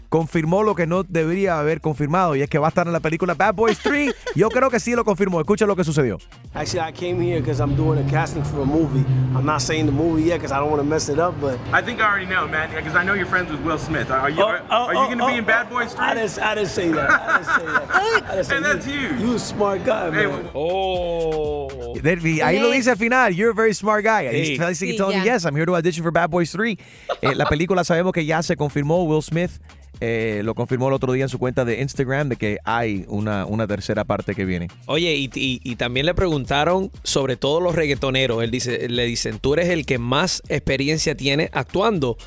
[0.09, 2.99] confirmó lo que no debería haber confirmado y es que va a estar en la
[2.99, 4.13] película Bad Boys 3.
[4.35, 5.39] Yo creo que sí lo confirmó.
[5.39, 6.17] Escucha lo que sucedió.
[6.53, 9.05] Actually, I came here because I'm doing a casting for a movie.
[9.35, 11.57] I'm not saying the movie yet because I don't want to mess it up, but.
[11.71, 14.10] I think I already know, man, because I know you're friends with Will Smith.
[14.10, 15.93] Are you, Oh, are, oh, are you oh, going to be oh, in Bad Boys
[15.93, 16.03] 3?
[16.05, 17.10] I didn't, I didn't say that.
[17.10, 17.89] I didn't say that.
[18.29, 19.27] I didn't say And that's you.
[19.27, 20.49] You a smart guy, man.
[20.55, 21.93] Oh.
[22.01, 23.31] Derby, ahí lo dice al final.
[23.33, 24.27] You're a very smart guy.
[24.31, 25.33] He's basically Sí, telling you, ya.
[25.33, 26.77] yes, I'm here to audition for Bad Boys 3.
[27.21, 29.05] Eh, la película sabemos que ya se confirmó.
[29.05, 29.60] Will Smith
[30.02, 33.45] eh, lo confirmó el otro día en su cuenta de Instagram de que hay una,
[33.45, 34.67] una tercera parte que viene.
[34.85, 38.43] Oye, y, y- y también le preguntaron sobre todos los reggaetoneros.
[38.43, 42.17] Él dice, le dicen, tú eres el que más experiencia tiene actuando.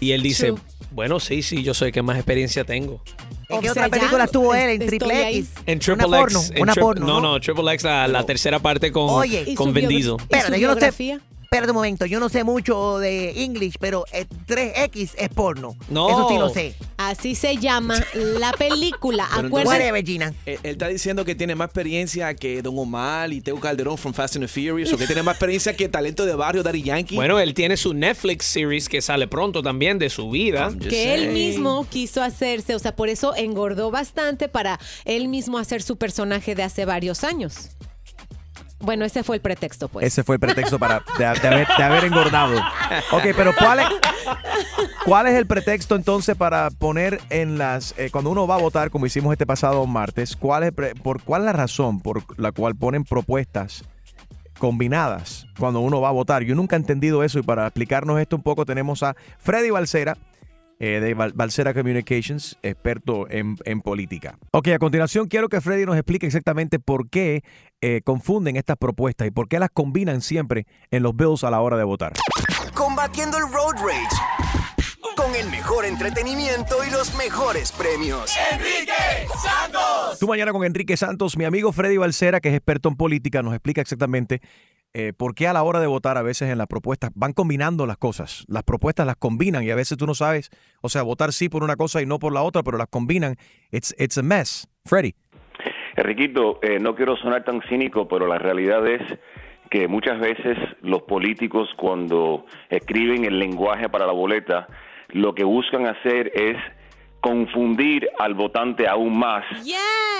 [0.00, 0.60] Y él dice, True.
[0.92, 3.02] bueno, sí, sí, yo soy el que más experiencia tengo.
[3.48, 4.80] ¿En qué O otra sea, película estuvo él?
[4.82, 5.28] ¿En Triple.
[5.30, 5.50] X?
[5.66, 6.34] En Triple una X.
[6.34, 7.06] porno, en una Tri- porno.
[7.06, 10.16] No, no, Triple X, la, la tercera parte con, Oye, ¿Y con Diesel.
[10.18, 11.18] Espérate, yo no sé.
[11.46, 15.76] Espérate un momento, yo no sé mucho de English, pero eh, 3X es porno.
[15.88, 16.10] No.
[16.10, 16.74] Eso sí lo sé.
[16.96, 19.28] Así se llama la película.
[19.36, 19.86] Pero Acuérdense.
[19.86, 23.96] entonces, Él, él está diciendo que tiene más experiencia que Don Omar y Teo Calderón
[23.96, 26.82] from Fast and the Furious, o que tiene más experiencia que talento de barrio Daddy
[26.82, 27.14] Yankee.
[27.14, 30.72] Bueno, él tiene su Netflix series que sale pronto también de su vida.
[30.90, 35.82] que él mismo quiso hacerse, o sea, por eso engordó bastante para él mismo hacer
[35.82, 37.70] su personaje de hace varios años.
[38.86, 40.06] Bueno, ese fue el pretexto, pues.
[40.06, 42.56] Ese fue el pretexto para de, haber, engordado.
[43.10, 43.86] Ok, pero ¿cuál es,
[45.04, 48.90] cuál es el pretexto entonces para poner en las eh, cuando uno va a votar
[48.90, 50.36] como hicimos este pasado martes?
[50.36, 50.72] ¿Cuál es
[51.02, 53.82] por cuál es la razón por la cual ponen propuestas
[54.58, 56.44] combinadas cuando uno va a votar?
[56.44, 60.16] Yo nunca he entendido eso y para explicarnos esto un poco tenemos a Freddy Balcera.
[60.78, 64.38] Eh, de Balcera Communications, experto en, en política.
[64.52, 67.42] Ok, a continuación quiero que Freddy nos explique exactamente por qué
[67.80, 71.60] eh, confunden estas propuestas y por qué las combinan siempre en los bills a la
[71.60, 72.12] hora de votar.
[72.74, 74.55] Combatiendo el road rage.
[75.14, 78.34] Con el mejor entretenimiento y los mejores premios.
[78.52, 78.92] ¡Enrique
[79.28, 80.18] Santos!
[80.18, 83.52] Tú mañana con Enrique Santos, mi amigo Freddy Balcera, que es experto en política, nos
[83.52, 84.40] explica exactamente
[84.94, 87.86] eh, por qué a la hora de votar a veces en las propuestas van combinando
[87.86, 88.44] las cosas.
[88.48, 90.50] Las propuestas las combinan y a veces tú no sabes,
[90.80, 93.36] o sea, votar sí por una cosa y no por la otra, pero las combinan.
[93.70, 94.66] It's, it's a mess.
[94.84, 95.14] Freddy.
[95.96, 99.02] Enriquito, eh, no quiero sonar tan cínico, pero la realidad es
[99.70, 104.68] que muchas veces los políticos cuando escriben el lenguaje para la boleta,
[105.08, 106.56] lo que buscan hacer es
[107.20, 109.44] confundir al votante aún más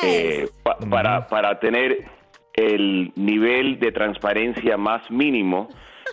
[0.02, 2.04] eh, pa- para, para tener
[2.54, 5.68] el nivel de transparencia más mínimo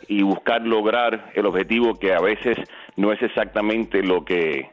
[0.07, 2.57] y buscar lograr el objetivo que a veces
[2.97, 4.69] no es exactamente lo que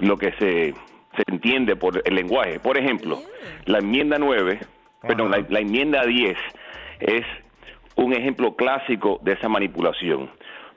[0.00, 0.72] lo que se,
[1.16, 2.58] se entiende por el lenguaje.
[2.58, 3.18] Por ejemplo,
[3.66, 4.58] la enmienda 9,
[5.02, 6.36] perdón, la, la enmienda 10
[7.00, 7.24] es
[7.96, 10.30] un ejemplo clásico de esa manipulación,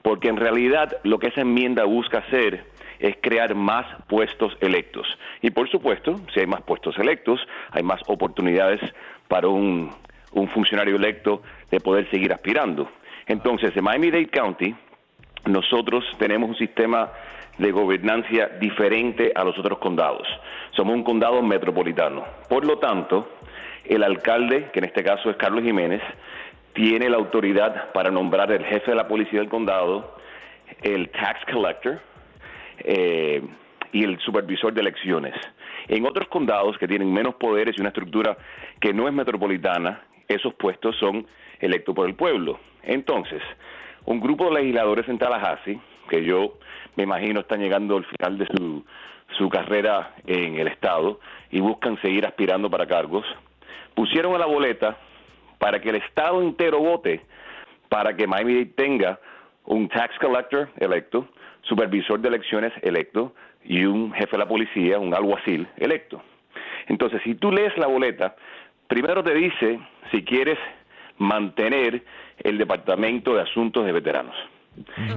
[0.04, 2.66] porque en realidad lo que esa enmienda busca hacer
[2.98, 5.06] es crear más puestos electos.
[5.40, 7.40] Y por supuesto, si hay más puestos electos,
[7.70, 8.80] hay más oportunidades
[9.28, 9.90] para un,
[10.32, 12.90] un funcionario electo de poder seguir aspirando.
[13.26, 14.74] Entonces, en Miami-Dade County,
[15.46, 17.10] nosotros tenemos un sistema
[17.56, 20.28] de gobernancia diferente a los otros condados.
[20.72, 22.24] Somos un condado metropolitano.
[22.50, 23.26] Por lo tanto,
[23.86, 26.02] el alcalde, que en este caso es Carlos Jiménez,
[26.74, 30.16] tiene la autoridad para nombrar el jefe de la policía del condado,
[30.82, 32.00] el tax collector
[32.80, 33.42] eh,
[33.92, 35.34] y el supervisor de elecciones.
[35.86, 38.36] En otros condados que tienen menos poderes y una estructura
[38.80, 41.26] que no es metropolitana, esos puestos son
[41.60, 42.58] electos por el pueblo.
[42.82, 43.42] Entonces,
[44.04, 46.58] un grupo de legisladores en Tallahassee, que yo
[46.96, 48.84] me imagino están llegando al final de su,
[49.38, 51.20] su carrera en el Estado
[51.50, 53.24] y buscan seguir aspirando para cargos,
[53.94, 54.98] pusieron a la boleta
[55.64, 57.22] para que el Estado entero vote
[57.88, 59.18] para que Miami-Dade tenga
[59.64, 61.26] un tax collector electo,
[61.62, 63.34] supervisor de elecciones electo
[63.64, 66.22] y un jefe de la policía, un alguacil electo.
[66.86, 68.36] Entonces, si tú lees la boleta,
[68.88, 70.58] primero te dice si quieres
[71.16, 72.02] mantener
[72.40, 74.36] el Departamento de Asuntos de Veteranos.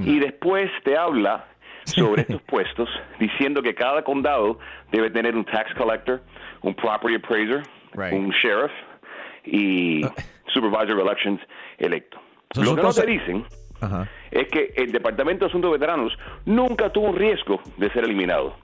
[0.06, 1.44] Y después te habla
[1.84, 2.88] sobre estos puestos,
[3.20, 4.60] diciendo que cada condado
[4.94, 6.22] debe tener un tax collector,
[6.62, 7.64] un property appraiser,
[8.14, 8.72] un sheriff
[9.52, 10.02] y
[10.54, 11.42] supervisor of elections
[11.78, 12.20] electo.
[12.54, 13.46] So, Lo que no te dicen
[13.82, 14.10] Ajá.
[14.32, 18.56] es que el Departamento de Asuntos Veteranos nunca tuvo un riesgo de ser eliminado.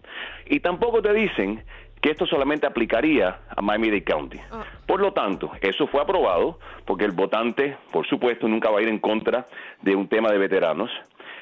[0.46, 1.64] Y tampoco te dicen
[2.02, 4.40] que esto solamente aplicaría a Miami-Dade County.
[4.86, 8.90] Por lo tanto, eso fue aprobado porque el votante, por supuesto, nunca va a ir
[8.90, 9.46] en contra
[9.82, 10.92] de un tema de veteranos.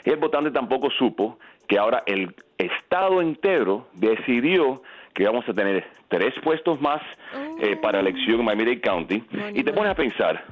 [0.05, 4.83] Y el votante tampoco supo que ahora el Estado entero decidió
[5.13, 7.01] que vamos a tener tres puestos más
[7.59, 9.23] eh, para elección en Miami-Dade County.
[9.53, 10.43] Y te pones a pensar,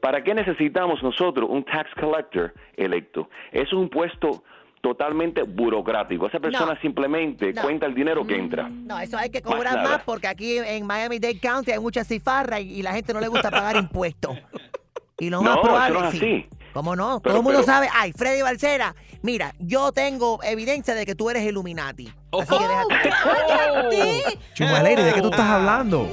[0.00, 3.28] ¿Para qué necesitamos nosotros un tax collector electo?
[3.52, 4.42] Eso es un puesto
[4.80, 6.26] totalmente burocrático.
[6.26, 6.80] Esa persona No.
[6.80, 7.62] simplemente No.
[7.62, 8.68] cuenta el dinero que entra.
[8.68, 12.58] No, eso hay que Más cobrar más porque aquí en Miami-Dade County hay mucha cifarra
[12.60, 14.36] y, y la gente no le gusta pagar impuestos.
[15.20, 16.46] Y lo más No, probable eso no es sí.
[16.72, 17.20] ¿Cómo no?
[17.20, 17.88] Pero- Todo el mundo pero- sabe.
[17.92, 22.10] Ay, Freddy Balcera, mira, yo tengo evidencia de que tú eres Illuminati.
[22.32, 24.38] Así que déjate.
[24.54, 26.08] Chumaleri, ¿de qué tú estás hablando?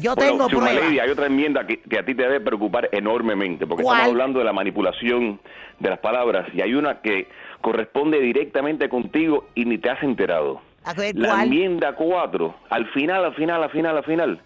[0.00, 0.84] Yo Bueno, tengo Chuma pruebas.
[0.84, 3.96] Lady, hay otra enmienda que, que a ti te debe preocupar enormemente, porque ¿Cuál?
[3.96, 5.40] estamos hablando de la manipulación
[5.80, 7.26] de las palabras, y hay una que
[7.60, 10.60] corresponde directamente contigo y ni te has enterado.
[10.84, 11.42] A ver, La ¿cuál?
[11.48, 14.40] enmienda 4, al final, al final, al final, al final,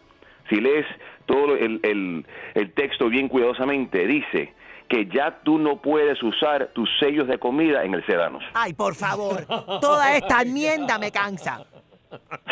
[0.48, 0.86] si lees
[1.26, 4.54] todo el, el- el texto bien cuidadosamente, dice
[4.92, 8.42] que ya tú no puedes usar tus sellos de comida en el Sedanos.
[8.52, 9.46] Ay, por favor.
[9.80, 11.64] Toda esta enmienda me cansa.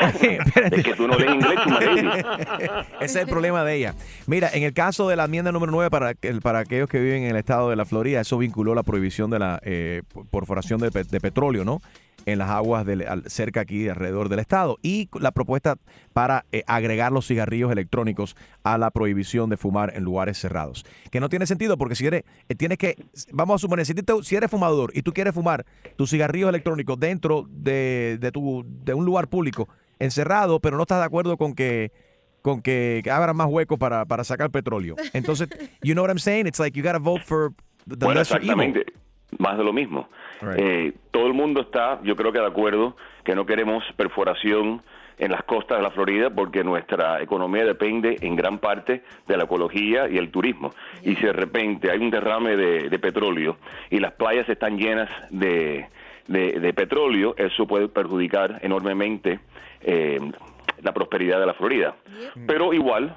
[0.01, 1.59] Es que tú no lees inglés.
[3.01, 3.95] Ese es el problema de ella.
[4.27, 7.25] Mira, en el caso de la enmienda número 9, para, que- para aquellos que viven
[7.25, 10.89] en el estado de la Florida, eso vinculó la prohibición de la eh, perforación de,
[10.89, 11.81] de petróleo, ¿no?
[12.27, 14.79] En las aguas del- al- cerca aquí, alrededor del estado.
[14.83, 15.77] Y la propuesta
[16.13, 20.85] para eh, agregar los cigarrillos electrónicos a la prohibición de fumar en lugares cerrados.
[21.11, 22.97] Que no tiene sentido porque si eres, eh, tienes que,
[23.33, 25.65] vamos a suponer, si, te- si eres fumador y tú quieres fumar
[25.97, 29.69] tus cigarrillos electrónicos dentro de, de, tu, de un lugar público,
[29.99, 31.91] encerrado, pero no estás de acuerdo con que
[32.43, 34.97] con que abran más huecos para, para sacar petróleo.
[35.13, 35.49] Entonces,
[35.83, 36.47] you know what I'm saying?
[36.47, 37.53] It's like you gotta vote for
[37.87, 38.51] the Bueno, lesser evil.
[38.51, 38.93] exactamente.
[39.39, 40.09] Más de lo mismo.
[40.59, 44.83] Eh, todo el mundo está, yo creo que de acuerdo, que no queremos perforación
[45.19, 49.45] en las costas de la Florida porque nuestra economía depende en gran parte de la
[49.45, 50.73] ecología y el turismo.
[51.03, 53.59] Y si de repente hay un derrame de, de petróleo
[53.91, 55.87] y las playas están llenas de,
[56.27, 59.41] de- de petróleo, eso puede perjudicar enormemente
[59.83, 60.19] eh,
[60.83, 61.95] la prosperidad de la Florida.
[62.47, 63.15] Pero igual,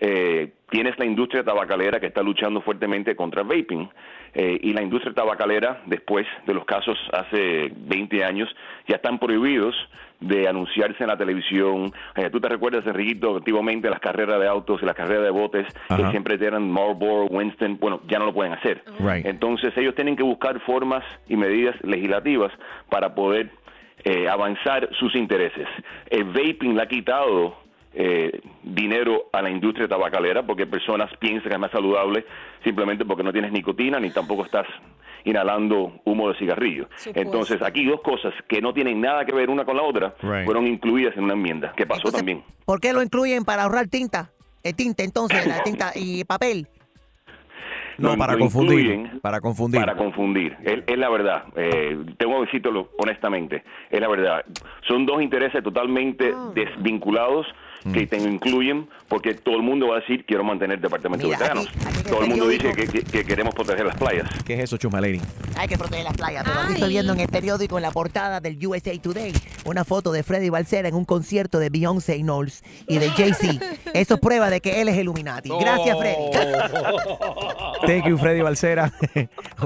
[0.00, 3.88] eh, tienes la industria tabacalera que está luchando fuertemente contra el vaping.
[4.34, 8.48] Eh, y la industria tabacalera, después de los casos hace 20 años,
[8.88, 9.74] ya están prohibidos
[10.20, 11.92] de anunciarse en la televisión.
[12.14, 15.66] Eh, Tú te recuerdas, Enriquito, antiguamente las carreras de autos y las carreras de botes,
[15.88, 18.82] que siempre eran Marlboro, Winston, bueno, ya no lo pueden hacer.
[19.00, 19.26] Right.
[19.26, 22.52] Entonces ellos tienen que buscar formas y medidas legislativas
[22.88, 23.50] para poder
[24.04, 25.68] eh, avanzar sus intereses.
[26.10, 27.61] El vaping le ha quitado
[27.94, 32.24] eh, dinero a la industria tabacalera porque personas piensan que es más saludable
[32.64, 34.66] simplemente porque no tienes nicotina ni tampoco estás
[35.24, 36.88] inhalando humo de cigarrillo.
[36.96, 37.20] Supuesto.
[37.20, 40.44] Entonces aquí dos cosas que no tienen nada que ver una con la otra Right.
[40.44, 42.42] fueron incluidas en una enmienda que pasó también.
[42.64, 44.30] ¿Por qué lo incluyen para ahorrar tinta?
[44.62, 46.68] El tinte, entonces, la tinta y papel.
[47.98, 48.78] No, para confundir.
[48.80, 49.80] incluyen Para confundir.
[49.80, 50.56] Para confundir.
[50.64, 51.44] Es, es la verdad.
[51.56, 53.64] Eh, tengo que decirlo honestamente.
[53.90, 54.44] Es la verdad.
[54.88, 57.46] Son dos intereses totalmente desvinculados
[57.92, 61.38] que te incluyen porque todo el mundo va a decir quiero mantener el departamento Mira,
[61.38, 61.68] de veteranos.
[61.86, 64.28] aquí- todo el mundo dice que, que- que queremos proteger las playas.
[64.44, 65.20] ¿Qué es eso, Chumaleri?
[65.56, 66.44] Hay que proteger las playas.
[66.44, 69.32] Pero aquí estoy viendo en el periódico, en la portada del USA Today,
[69.64, 73.64] una foto de Freddy Balcera en un concierto de Beyoncé y Knowles y de Jay-Z.
[73.94, 75.50] Eso prueba de que él es Illuminati.
[75.60, 76.16] Gracias, Freddy.
[77.86, 78.92] Thank you, Freddy Balcera.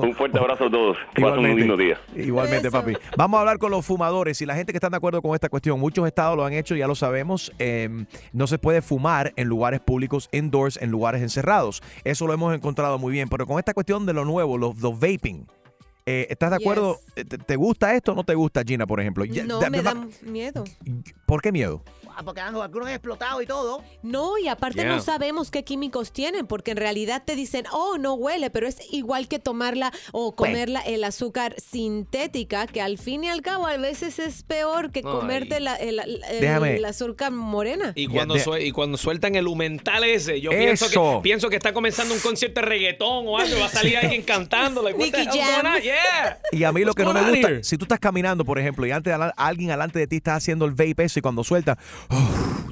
[0.00, 0.96] Un fuerte abrazo a todos.
[1.14, 1.98] Que pasen un lindo día.
[2.14, 2.94] Igualmente, papi.
[3.16, 5.48] Vamos a hablar con los fumadores y la gente que está de acuerdo con esta
[5.48, 5.78] cuestión.
[5.78, 7.52] Muchos estados lo han hecho, ya lo sabemos.
[7.58, 11.82] Eh, no se puede fumar en lugares públicos, indoors, en lugares encerrados.
[12.04, 13.28] Eso lo hemos encontrado muy bien.
[13.28, 15.46] Pero con esta cuestión de lo nuevo, los, los vaping.
[16.06, 16.98] eh, ¿Estás de acuerdo?
[17.14, 19.24] ¿Te, te gusta esto o no te gusta, Gina, por ejemplo?
[19.46, 20.64] No, me da miedo.
[21.26, 21.82] ¿Por qué miedo?
[22.18, 23.82] Ah, Porque han- algunos han explotado y todo.
[24.02, 24.88] No, y aparte Yeah.
[24.96, 28.78] no sabemos qué químicos tienen, porque en realidad te dicen, oh, no huele, pero es
[28.90, 33.76] igual que tomarla o comerla el azúcar sintética, que al fin y al cabo a
[33.76, 36.76] veces es peor que comerte la, el, el- Déjame.
[36.76, 37.92] el azúcar morena.
[37.94, 40.58] Y cuando, sue- y cuando sueltan el humental ese, yo Eso.
[40.88, 43.68] pienso que, pienso que está comenzando un concierto de reggaetón o algo, y va a
[43.68, 44.82] salir alguien cantando.
[44.82, 44.96] Like?
[45.82, 46.38] Yeah.
[46.52, 47.64] Y a mí lo que no me gusta, here?
[47.64, 50.64] si tú estás caminando, por ejemplo, y antes de alguien alante de ti está haciendo
[50.64, 51.76] el vape ese y cuando suelta,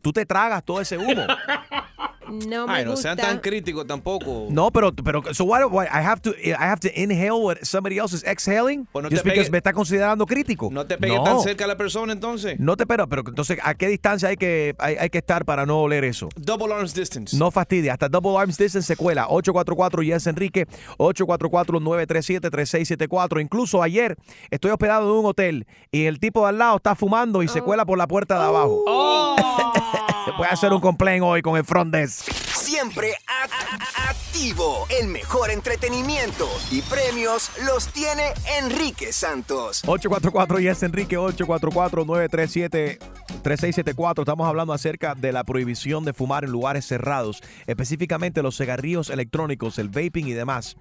[0.02, 1.26] tú te tragas todo ese humo.
[2.28, 3.14] No me Ay, no gusta.
[3.14, 4.46] sean tan críticos tampoco.
[4.50, 7.98] No, pero, pero, so why, why I have to, I have to inhale what somebody
[7.98, 10.68] else is exhaling Pues no just te because pegue- me está considerando crítico.
[10.72, 11.24] No te pegues No.
[11.24, 12.58] tan cerca a la persona entonces.
[12.58, 15.66] No te pero, pero entonces, ¿a qué distancia hay que, hay, hay que estar para
[15.66, 16.28] no oler eso?
[16.36, 17.36] Double arms distance.
[17.36, 20.66] No fastidia, hasta Double Arms Distance secuela 844 Yes Enrique
[20.98, 23.40] 844-937-3674.
[23.40, 24.16] Incluso ayer
[24.50, 27.62] estoy hospedado en un hotel y el tipo de al lado está fumando y se
[27.62, 28.84] cuela por la puerta de abajo.
[30.36, 32.30] Voy a hacer un complaint hoy con el front desk.
[32.32, 34.86] Siempre a- a- activo.
[35.00, 39.82] El mejor entretenimiento y premios los tiene Enrique Santos.
[39.86, 42.98] 844 Yes Enrique 844 937
[43.42, 49.10] 3674, estamos hablando acerca de la prohibición de fumar en lugares cerrados, específicamente los cigarrillos
[49.10, 50.76] electrónicos, el vaping y demás.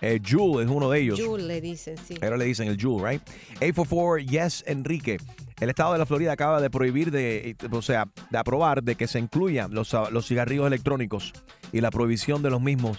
[0.00, 1.20] Eh, Juul es uno de ellos.
[1.20, 2.14] Jules le dicen, sí.
[2.22, 3.22] Ahora le dicen el Juul, right?
[3.60, 5.18] 844, yes, Enrique.
[5.60, 9.06] El estado de la Florida acaba de prohibir, de, o sea, de aprobar de que
[9.06, 11.32] se incluyan los, los cigarrillos electrónicos
[11.72, 12.98] y la prohibición de los mismos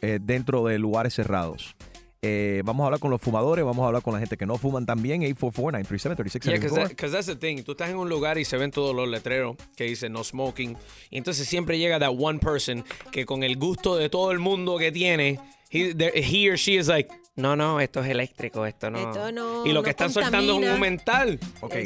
[0.00, 1.74] eh, dentro de lugares cerrados.
[2.20, 4.58] Eh, vamos a hablar con los fumadores, vamos a hablar con la gente que no
[4.58, 5.22] fuman también.
[5.22, 6.42] 844-937-3674.
[6.76, 7.62] Yeah, because that's the thing.
[7.62, 10.76] Tú estás en un lugar y se ven todos los letreros que dicen no smoking.
[11.10, 14.78] Y entonces siempre llega that one person que con el gusto de todo el mundo
[14.78, 15.38] que tiene,
[15.70, 18.98] he, there- he or she is like, no, no, esto es eléctrico, esto no.
[18.98, 21.38] Esto no- y lo no que están soltando es un mental.
[21.60, 21.76] Ok.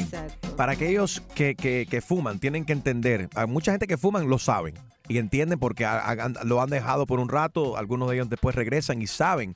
[0.57, 3.29] Para aquellos que, que- que fuman, tienen que entender.
[3.35, 4.73] Hay mucha gente que fuman lo saben
[5.07, 5.87] y entienden porque
[6.43, 7.77] lo han dejado por un rato.
[7.77, 9.55] Algunos de ellos después regresan y saben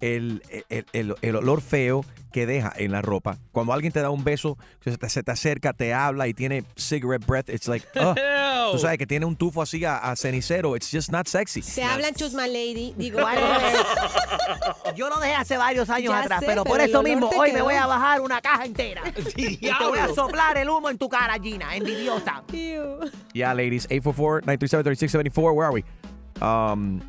[0.00, 2.04] el, el- el- el olor feo
[2.34, 3.38] que deja en la ropa.
[3.52, 6.64] Cuando alguien te da un beso, se te, se te acerca, te habla y tiene
[6.74, 8.72] cigarette breath, it's like, ugh.
[8.72, 11.62] tú sabes que tiene un tufo así a, a cenicero, it's just not sexy.
[11.62, 12.92] Se hablan chusma lady.
[12.96, 13.20] Digo,
[14.96, 17.62] Yo lo dejé hace varios años Ya atrás, sé, pero por eso mismo hoy me
[17.62, 19.02] voy a bajar una caja entera.
[19.36, 22.42] y te voy a soplar el humo en tu cara, Gina, envidiosa.
[23.32, 23.88] Yeah, ladies.
[23.90, 25.54] 844-937-3674.
[25.54, 25.84] Where are we?
[26.40, 27.00] Um,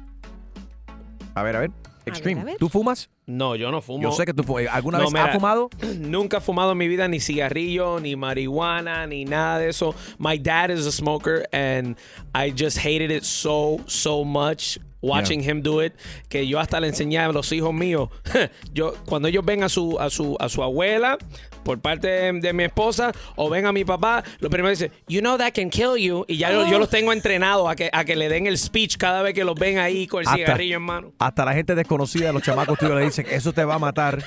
[1.34, 1.72] a ver, a ver.
[2.06, 2.58] Extreme.
[2.60, 3.10] ¿Tú fumas?
[3.28, 4.04] No, yo no fumo.
[4.04, 4.68] Yo sé que tú fumas.
[4.72, 5.70] ¿Alguna No, vez mira, has fumado?
[6.00, 9.96] Nunca he fumado en mi vida ni cigarrillo, ni marihuana, ni nada de eso.
[10.20, 11.98] My dad is a smoker and
[12.34, 15.94] I just hated it so, so much watching him do it
[16.30, 18.10] que yo hasta le enseñé a los hijos míos.
[18.74, 21.18] yo cuando ellos ven a su a su a su abuela
[21.64, 25.20] por parte de, de mi esposa o ven a mi papá, lo primero dice, "You
[25.22, 28.04] know that can kill you." Y ya yo, yo los tengo entrenados a que a
[28.04, 30.78] que le den el speech cada vez que los ven ahí con el Hasta- cigarrillo
[30.78, 31.14] en mano.
[31.20, 34.24] Hasta la gente desconocida, los chamacos tuyos le dicen, eso te va a matar.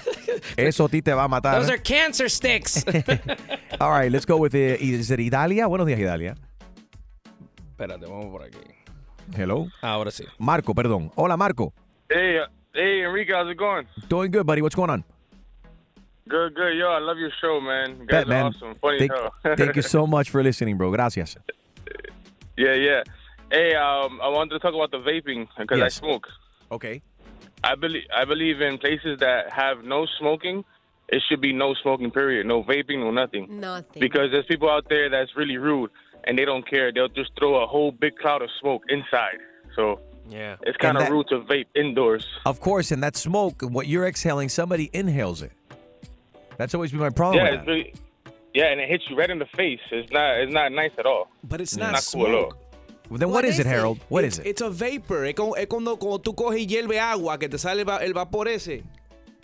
[0.56, 1.60] Eso a ti te va a matar.
[1.60, 2.84] Those are cancer sticks.
[3.80, 5.66] All right, let's go with the, is it Idalia?
[5.66, 6.34] Buenos días, Idalia.
[7.70, 8.58] Espérate, vamos por aquí.
[9.36, 9.68] Hello.
[9.82, 10.24] Ahora sí.
[10.38, 11.10] Marco, perdón.
[11.16, 11.72] Hola, Marco.
[12.08, 12.38] Hey,
[12.74, 13.86] hey, Enrique, how's it going?
[14.08, 14.62] Doing good, buddy.
[14.62, 15.04] What's going on?
[16.28, 16.74] Good, good.
[16.76, 18.00] Yo, I love your show, man.
[18.00, 18.44] You Bet, guys are man.
[18.46, 18.74] awesome.
[18.80, 19.56] Funny Thank, as hell.
[19.56, 20.90] thank you so much for listening, bro.
[20.90, 21.36] Gracias.
[22.56, 23.02] yeah, yeah.
[23.50, 25.96] Hey, um, I wanted to talk about the vaping because Yes.
[25.96, 26.26] I smoke.
[26.70, 27.02] Okay.
[27.64, 30.64] I believe I believe in places that have no smoking.
[31.08, 32.10] It should be no smoking.
[32.10, 32.46] Period.
[32.46, 33.00] No vaping.
[33.00, 33.60] No nothing.
[33.60, 34.00] Nothing.
[34.00, 35.90] Because there's people out there that's really rude
[36.24, 36.92] and they don't care.
[36.92, 39.38] They'll just throw a whole big cloud of smoke inside.
[39.74, 42.26] So yeah, it's kind of rude to vape indoors.
[42.44, 45.52] Of course, and that smoke, what you're exhaling, somebody inhales it.
[46.58, 47.94] That's always been my problem yeah, with it's really,
[48.52, 49.80] yeah, and it hits you right in the face.
[49.90, 51.30] It's not it's not nice at all.
[51.44, 52.52] But it's not, not cool at all.
[53.16, 53.98] Then what is it, Harold?
[54.10, 54.48] What it's, is it?
[54.50, 55.24] It's a vapor.
[55.26, 58.12] Es, como, es cuando, cuando tú coges y hierve agua que te sale el el
[58.14, 58.82] vapor ese.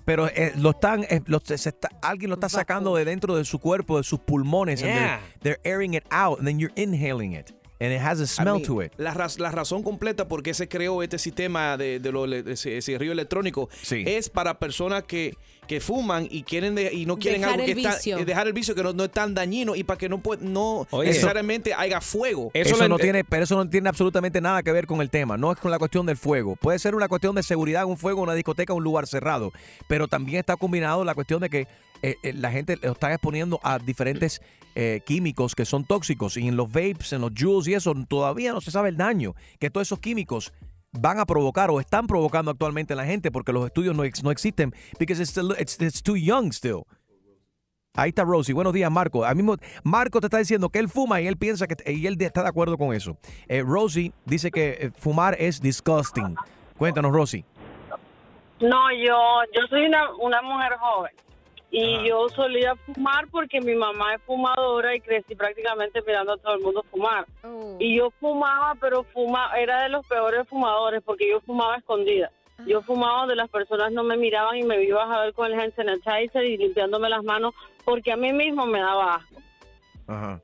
[0.05, 3.45] Pero eh, lo están, eh, lo- se está- alguien lo está sacando de dentro de
[3.47, 5.21] su cuerpo, de sus pulmones, and Yeah.
[5.41, 8.63] they're, they're airing it out, and then you're inhaling it, and it has a smell
[8.63, 8.93] to it.
[8.97, 13.69] La, raz- la razón completa por qué se creó este sistema de, de cigarrillo electrónico
[13.91, 15.35] es para personas que,
[15.67, 18.19] que fuman y quieren de- y no quieren Dejar algo que el está- vicio.
[18.19, 20.39] eh, dejar el vicio que no, no es tan dañino y para que no pue-
[20.39, 21.09] no Oye.
[21.09, 22.51] necesariamente haya fuego.
[22.55, 25.37] Eso, no tiene, pero eso no tiene absolutamente nada que ver con el tema.
[25.37, 26.57] No es con la cuestión del fuego.
[26.57, 29.53] Puede ser una cuestión de seguridad, un fuego, una discoteca, un lugar cerrado.
[29.89, 31.67] Pero también está combinado la cuestión de que
[32.05, 34.43] eh, eh, la gente lo está exponiendo a diferentes
[34.75, 36.37] eh, químicos que son tóxicos.
[36.37, 39.35] Y en los vapes, en los juice y eso, todavía no se sabe el daño
[39.59, 40.53] que todos esos químicos
[40.93, 44.23] van a provocar o están provocando actualmente en la gente porque los estudios no, ex-
[44.23, 46.83] no existen because it's, too young still.
[47.97, 48.53] Ahí está Rosie.
[48.53, 49.25] Buenos días, Marco.
[49.35, 52.43] Mismo, Marco te está diciendo que él fuma y él piensa que y él está
[52.43, 53.17] de acuerdo con eso.
[53.49, 56.35] Eh, Rosie dice que fumar es disgusting.
[56.77, 57.47] Cuéntanos, Rosie.
[58.61, 59.17] No, yo,
[59.55, 61.13] yo soy una, una mujer joven
[61.77, 66.55] y yo solía fumar porque mi mamá es fumadora y crecí prácticamente mirando a todo
[66.55, 67.27] el mundo fumar.
[67.81, 72.31] Y yo fumaba, pero fuma, era de los peores fumadores porque yo fumaba escondida.
[72.65, 75.59] Yo fumaba donde las personas no me miraban y me ibas a ver con el
[75.59, 77.53] hand sanitizer y limpiándome las manos
[77.85, 79.43] porque a mí mismo me daba asco.
[80.07, 80.41] Ajá.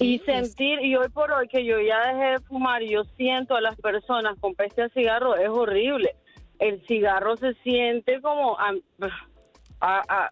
[0.00, 3.54] y sentir, y hoy por hoy que yo ya dejé de fumar y yo siento
[3.54, 6.16] a las personas con peste a cigarro, es horrible.
[6.58, 8.72] El cigarro se siente como a,
[9.80, 10.30] a- a-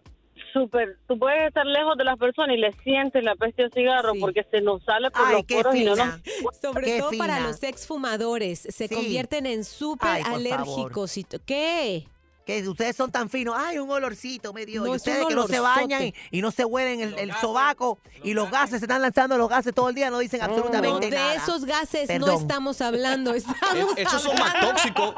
[0.53, 4.13] súper, tú puedes estar lejos de las personas y le sientes la peste a cigarro
[4.19, 6.21] porque se nos sale por Ay, los qué poros y no nos...
[6.61, 8.95] Sobre Qué todo para los exfumadores, se Sí.
[8.95, 11.17] convierten en súper Ay, alérgicos.
[11.17, 12.07] y ¿Qué?
[12.45, 13.55] Que ustedes son tan finos.
[13.57, 14.81] Ay, un olorcito, me dio.
[14.83, 17.33] No, y es ustedes que no se bañan y, y no se huelen el, el
[17.35, 20.45] sobaco y los gases, se están lanzando los gases todo el día, no dicen No,
[20.45, 21.33] absolutamente de nada.
[21.35, 23.33] esos gases no estamos hablando.
[23.35, 25.15] Estamos Esos son más tóxicos.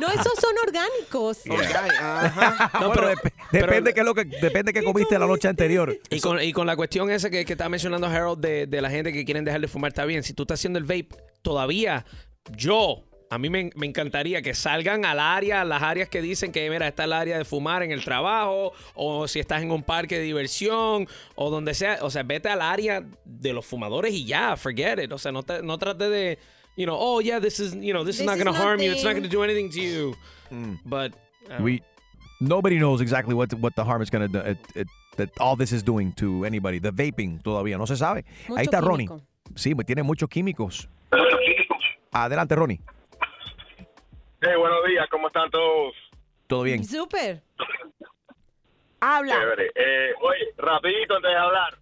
[0.00, 1.38] No, esos son orgánicos.
[2.80, 5.96] No, pero dep- depende qué es lo que depende qué comiste la noche anterior.
[6.10, 8.90] Y con, y con la cuestión esa que, que estaba mencionando Harold de, de la
[8.90, 10.22] gente que quieren dejar de fumar, está bien.
[10.22, 11.08] Si tú estás haciendo el vape,
[11.42, 12.04] todavía
[12.56, 16.68] yo, a mí me, me encantaría que salgan al área, las áreas que dicen que,
[16.68, 20.18] mira, está el área de fumar en el trabajo, o si estás en un parque
[20.18, 21.98] de diversión, o donde sea.
[22.02, 25.12] O sea, vete al área de los fumadores y ya, forget it.
[25.12, 26.38] O sea, no, te- no trate de,
[26.76, 28.92] you know, oh, yeah, this is, you know, this, is not going to harm you.
[28.92, 30.14] It's not going to do anything to you.
[30.84, 31.12] But,
[31.48, 31.82] I don't We
[32.38, 34.50] nobody knows exactly what what the harm is going to do.
[34.50, 36.80] It, it- that all this is doing to anybody.
[36.80, 38.24] The vaping todavía no se sabe.
[38.48, 39.08] Mucho Ahí está Ronnie.
[39.54, 40.86] Sí, pues tiene muchos químicos.
[42.12, 42.80] Adelante, Ronnie.
[44.44, 45.94] Hey, buenos días, ¿cómo están todos?
[46.48, 46.84] Todo bien.
[46.84, 47.42] Súper.
[49.00, 49.36] Habla.
[49.76, 51.78] Eh, oye, rapidito antes de hablar.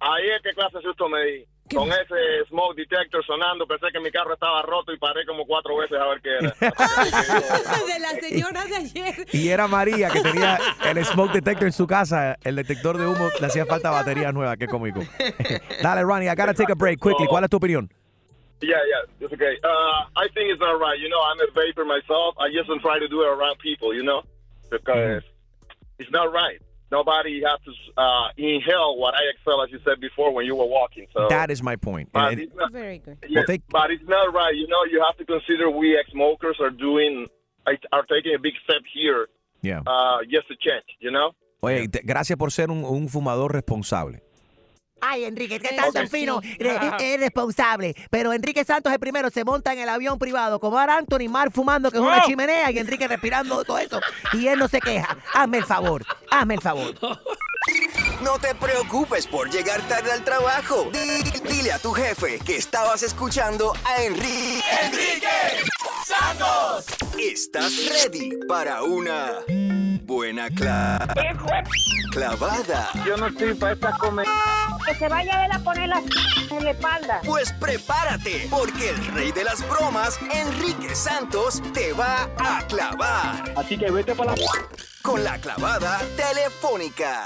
[0.00, 1.44] Ayer, ¿qué clase de susto me di?
[1.74, 5.76] Con ese smoke detector sonando, pensé que mi carro estaba roto y paré como cuatro
[5.76, 6.48] veces a ver qué era.
[7.92, 9.26] De la señora de ayer.
[9.34, 12.38] Y era María que tenía el smoke detector en su casa.
[12.42, 14.56] El detector de humo le hacía falta batería nueva.
[14.56, 15.00] Qué cómico.
[15.82, 17.26] Dale, Ronnie, I gotta take a break quickly.
[17.26, 17.92] ¿Cuál es tu opinión?
[18.60, 19.56] Yeah, yeah, it's okay.
[19.62, 19.68] Uh,
[20.16, 20.98] I think it's not right.
[20.98, 22.34] You know, I'm a vapor myself.
[22.38, 24.22] I just don't try to do it around people, you know,
[24.70, 25.22] because
[25.98, 26.60] it's not right.
[26.90, 30.64] Nobody has to uh, inhale what I exhale, as you said before, when you were
[30.66, 31.06] walking.
[31.12, 32.08] So That is my point.
[32.12, 33.18] But And- it's not- Very good.
[33.28, 34.54] Yeah, Well, they- but it's not right.
[34.54, 37.26] You know, you have to consider we ex-smokers are doing,
[37.92, 39.28] are taking a big step here,
[39.62, 39.82] yeah.
[39.86, 40.86] uh, just to change.
[41.00, 41.32] You know.
[41.60, 44.20] Oye, te- gracias por ser un, un fumador responsable.
[45.00, 47.94] Ay, Enrique, que estás tan fino, re- es responsable.
[48.10, 51.50] Pero Enrique Santos el primero se monta en el avión privado, como ahora Anthony Mar
[51.52, 54.00] fumando, que es una chimenea, y Enrique respirando todo eso.
[54.32, 55.16] Y él no se queja.
[55.34, 56.94] Hazme el favor, hazme el favor.
[58.22, 60.90] No te preocupes por llegar tarde al trabajo.
[60.92, 64.60] Di- dile a tu jefe que estabas escuchando a Enrique.
[64.82, 65.28] ¡Enrique
[66.08, 66.86] Santos!
[67.20, 69.40] ¿Estás ready para una
[70.04, 71.06] buena cla-
[72.12, 72.88] clavada?
[73.06, 74.30] Yo no estoy para esta comedia.
[74.86, 76.02] Que se vaya él a poner la
[76.50, 77.20] en la espalda.
[77.26, 83.52] Pues prepárate, porque el rey de las bromas, Enrique Santos, te va a clavar.
[83.56, 84.42] Así que vete para la...
[85.02, 87.24] Con la clavada telefónica.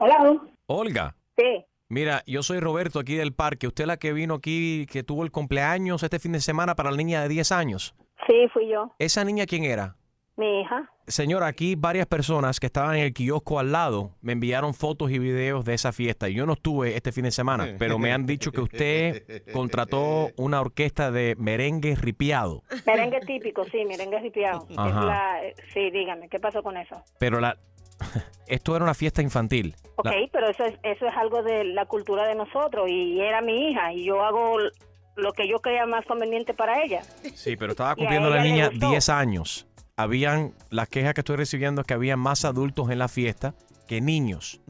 [0.00, 0.40] Hola.
[0.68, 1.14] Olga.
[1.36, 1.66] Sí.
[1.90, 3.66] Mira, yo soy Roberto aquí del parque.
[3.66, 6.96] Usted la que vino aquí, que tuvo el cumpleaños este fin de semana para la
[6.98, 7.94] niña de 10 años.
[8.26, 8.92] Sí, fui yo.
[8.98, 9.96] ¿Esa niña quién era?
[10.36, 10.88] Mi hija.
[11.06, 15.18] Señora, aquí varias personas que estaban en el kiosco al lado me enviaron fotos y
[15.18, 16.28] videos de esa fiesta.
[16.28, 20.60] Yo no estuve este fin de semana, pero me han dicho que usted contrató una
[20.60, 22.62] orquesta de merengue ripiado.
[22.86, 24.66] Merengue típico, sí, merengue ripiado.
[24.68, 25.04] Es Ajá.
[25.06, 27.02] la- eh, Sí, dígame, ¿qué pasó con eso?
[27.18, 27.56] Pero la
[28.46, 29.74] esto era una fiesta infantil.
[29.96, 33.40] Ok, La- pero eso es, eso es algo de la cultura de nosotros y era
[33.40, 34.56] mi hija y yo hago
[35.16, 37.02] lo que yo crea más conveniente para ella.
[37.34, 38.90] Sí, pero estaba cumpliendo la niña gustó.
[38.90, 39.66] 10 años.
[39.96, 43.54] Habían, las quejas que estoy recibiendo es que había más adultos en la fiesta
[43.88, 44.60] que niños,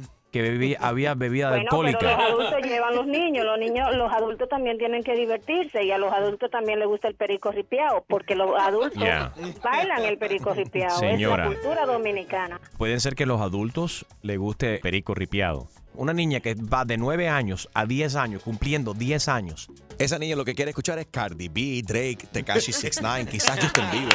[0.42, 2.16] que bebí- había bebida Bueno, pero alcohólica.
[2.18, 5.98] los adultos llevan los niños, los niños, los adultos también tienen que divertirse y a
[5.98, 9.32] los adultos también les gusta el perico ripiado, porque los adultos Ya.
[9.62, 11.44] bailan el perico ripiado, Señora.
[11.44, 12.60] es la cultura dominicana.
[12.76, 15.66] Pueden ser que los adultos le guste perico ripiado.
[15.98, 19.68] Una niña que va de 9 años a 10 años, cumpliendo 10 años.
[19.98, 24.14] Esa niña lo que quiere escuchar es Cardi B, Drake, Tekashi 69, quizás Justin Bieber.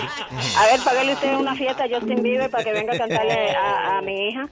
[0.57, 3.97] A ver, págale usted una fiesta a Justin Bieber para que venga a cantarle a,
[3.97, 4.47] a mi hija.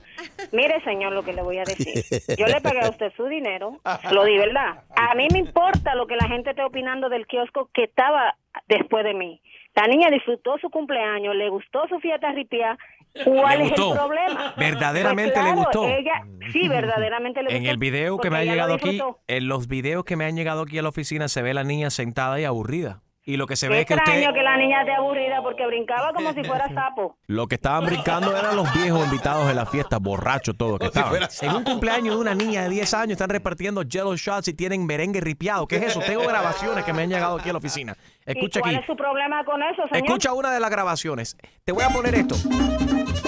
[0.52, 2.04] Mire, señor, lo que le voy a decir.
[2.38, 3.80] Yo le pagué a usted su dinero,
[4.12, 4.84] lo di, ¿verdad?
[4.94, 8.36] A mí me importa lo que la gente esté opinando del kiosco que estaba
[8.68, 9.42] después de mí.
[9.74, 12.78] La niña disfrutó su cumpleaños, le gustó su fiesta ripia.
[13.26, 13.91] ¿Cuál ¿Le es gustó?
[13.91, 14.53] el problema?
[14.57, 15.88] ¿Verdaderamente Pues le gustó?
[15.88, 17.57] Ella, sí, verdaderamente le gustó.
[17.57, 20.62] En el video que me ha llegado aquí, en los videos que me han llegado
[20.62, 23.01] aquí a la oficina se ve la niña sentada y aburrida.
[23.24, 25.63] Y lo que se ve es que extraño usted, que la niña esté aburrida porque
[25.67, 27.17] brincaba como si fuera sapo.
[27.28, 31.22] lo que estaban brincando eran los viejos invitados de la fiesta, borrachos todos que estaban.
[31.41, 34.88] En un cumpleaños de una niña de 10 años están repartiendo jello shots y tienen
[34.88, 35.67] merengue ripiado.
[35.67, 35.99] ¿Qué es eso?
[35.99, 37.95] Tengo grabaciones que me han llegado aquí a la oficina.
[38.26, 38.82] Escucha ¿Y cuál aquí.
[38.82, 39.97] es su problema con eso, señor?
[39.97, 41.38] Escucha una de las grabaciones.
[41.63, 42.36] Te voy a poner esto.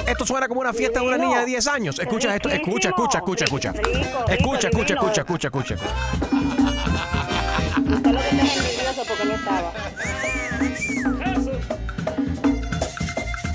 [0.07, 1.99] Esto suena como una fiesta de una niña de 10 años.
[1.99, 2.49] Escucha esto.
[2.49, 3.73] Escucha, escucha, escucha, escucha.
[4.27, 5.75] Escucha, escucha, escucha, escucha, escucha.
[7.77, 9.73] Lo que está es envidioso porque no estaba.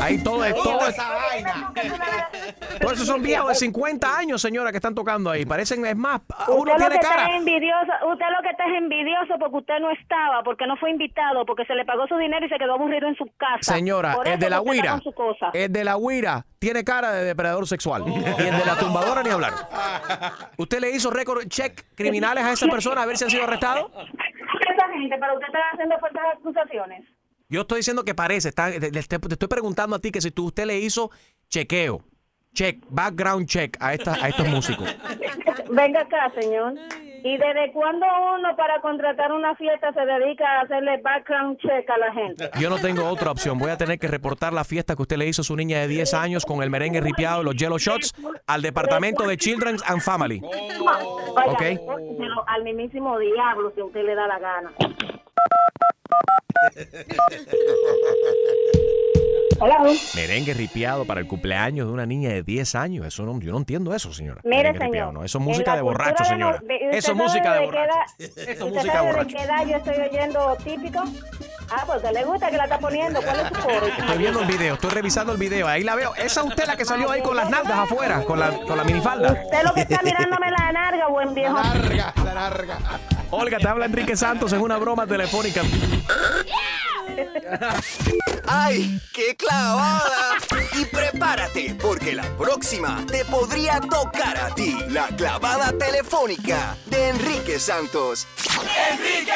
[0.00, 0.86] Ahí todo es todo.
[0.86, 0.96] es-
[2.80, 5.44] Todos esos son viejos de 50 años, señora, que están tocando ahí.
[5.44, 7.36] Parecen, es más, uno Usted lo tiene que cara.
[7.36, 11.44] envidioso, usted lo que está es envidioso porque usted no estaba, porque no fue invitado,
[11.44, 13.58] porque se le pagó su dinero y se quedó aburrido en su casa.
[13.74, 15.00] Señora, Por el eso de la huira,
[15.52, 18.04] el de la huira tiene cara de depredador sexual.
[18.06, 19.52] Y el de la tumbadora ni hablar.
[20.56, 23.90] ¿Usted le hizo récord check criminales a esa persona a ver si han sido arrestados?
[23.92, 27.04] Esa gente, pero usted está haciendo fuertes acusaciones.
[27.48, 29.00] Yo estoy diciendo que parece, está- te, te-
[29.32, 31.10] estoy preguntando a ti que si tú, usted le hizo
[31.48, 32.04] chequeo,
[32.54, 34.88] check, background check a, esta- a estos músicos.
[35.70, 36.74] Venga acá, señor.
[37.24, 38.06] ¿Y desde cuándo
[38.38, 42.48] uno para contratar una fiesta se dedica a hacerle background check a la gente?
[42.60, 43.58] Yo no tengo otra opción.
[43.58, 45.88] Voy a tener que reportar la fiesta que usted le hizo a su niña de
[45.88, 48.14] 10 años con el merengue ripiado y los yellow shots
[48.46, 50.40] al departamento de Children and Family.
[51.28, 51.62] Oiga, Ok.
[52.18, 54.72] pero al mismísimo diablo si a usted le da la gana.
[60.14, 63.06] Merengue ripiado para el cumpleaños de una niña de 10 años.
[63.06, 64.40] Eso no, yo no entiendo eso, señora.
[64.44, 65.14] Mire, Merengue ripiado, señor.
[65.14, 65.24] no.
[65.24, 66.58] Eso es música la de borracho, de señora.
[66.64, 67.84] de- Eso es ¿usted música de borracho.
[67.84, 69.36] edad- Esto es ¿Usted música de de borracho.
[69.36, 71.00] qué edad yo estoy oyendo típico?
[71.70, 73.20] Ah, porque le gusta que la está poniendo.
[73.20, 73.86] ¿Cuál es su coro?
[73.86, 75.68] Estoy viendo el video, estoy revisando el video.
[75.68, 76.14] Ahí la veo.
[76.14, 78.84] Esa es usted la que salió ahí con las nalgas afuera, con la, con la
[78.84, 79.32] minifalda.
[79.44, 81.58] Usted lo que está mirándome la narga, buen viejo.
[82.24, 82.78] la larga.
[83.30, 85.60] Olga, te habla Enrique Santos en una broma telefónica.
[88.50, 90.38] ¡Ay, qué clavada!
[90.72, 94.74] Y prepárate, porque la próxima te podría tocar a ti.
[94.88, 98.26] La clavada telefónica de Enrique Santos.
[98.90, 99.32] ¡Enrique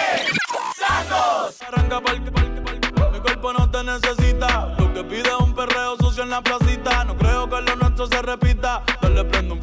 [0.79, 1.59] Santos!
[3.13, 4.75] Mi cuerpo no te necesita.
[4.79, 7.05] Lo que pide es un perreo sucio en la placita.
[7.05, 8.83] No creo que lo nuestro se repita.
[9.03, 9.61] Dale, prendo un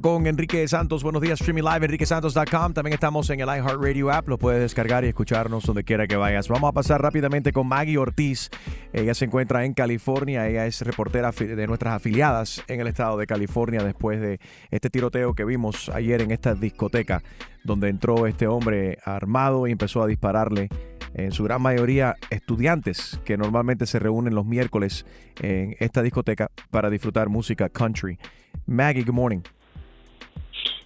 [0.00, 1.04] con Enrique Santos.
[1.04, 2.72] Buenos días, streaming live, enriquesantos.com.
[2.72, 4.26] También estamos en el iHeartRadio app.
[4.26, 6.48] Lo puedes descargar y escucharnos donde quiera que vayas.
[6.48, 8.50] Vamos a pasar rápidamente con Maggie Ortiz.
[8.92, 10.48] Ella se encuentra en California.
[10.48, 14.40] Ella es reportera de nuestras afiliadas en el estado de California después de
[14.72, 17.22] este tiroteo que vimos ayer en esta discoteca
[17.62, 20.68] donde entró este hombre armado y empezó a dispararle
[21.14, 25.06] en su gran mayoría estudiantes que normalmente se reúnen los miércoles
[25.40, 28.18] en esta discoteca para disfrutar música country.
[28.66, 29.42] Maggie, good morning.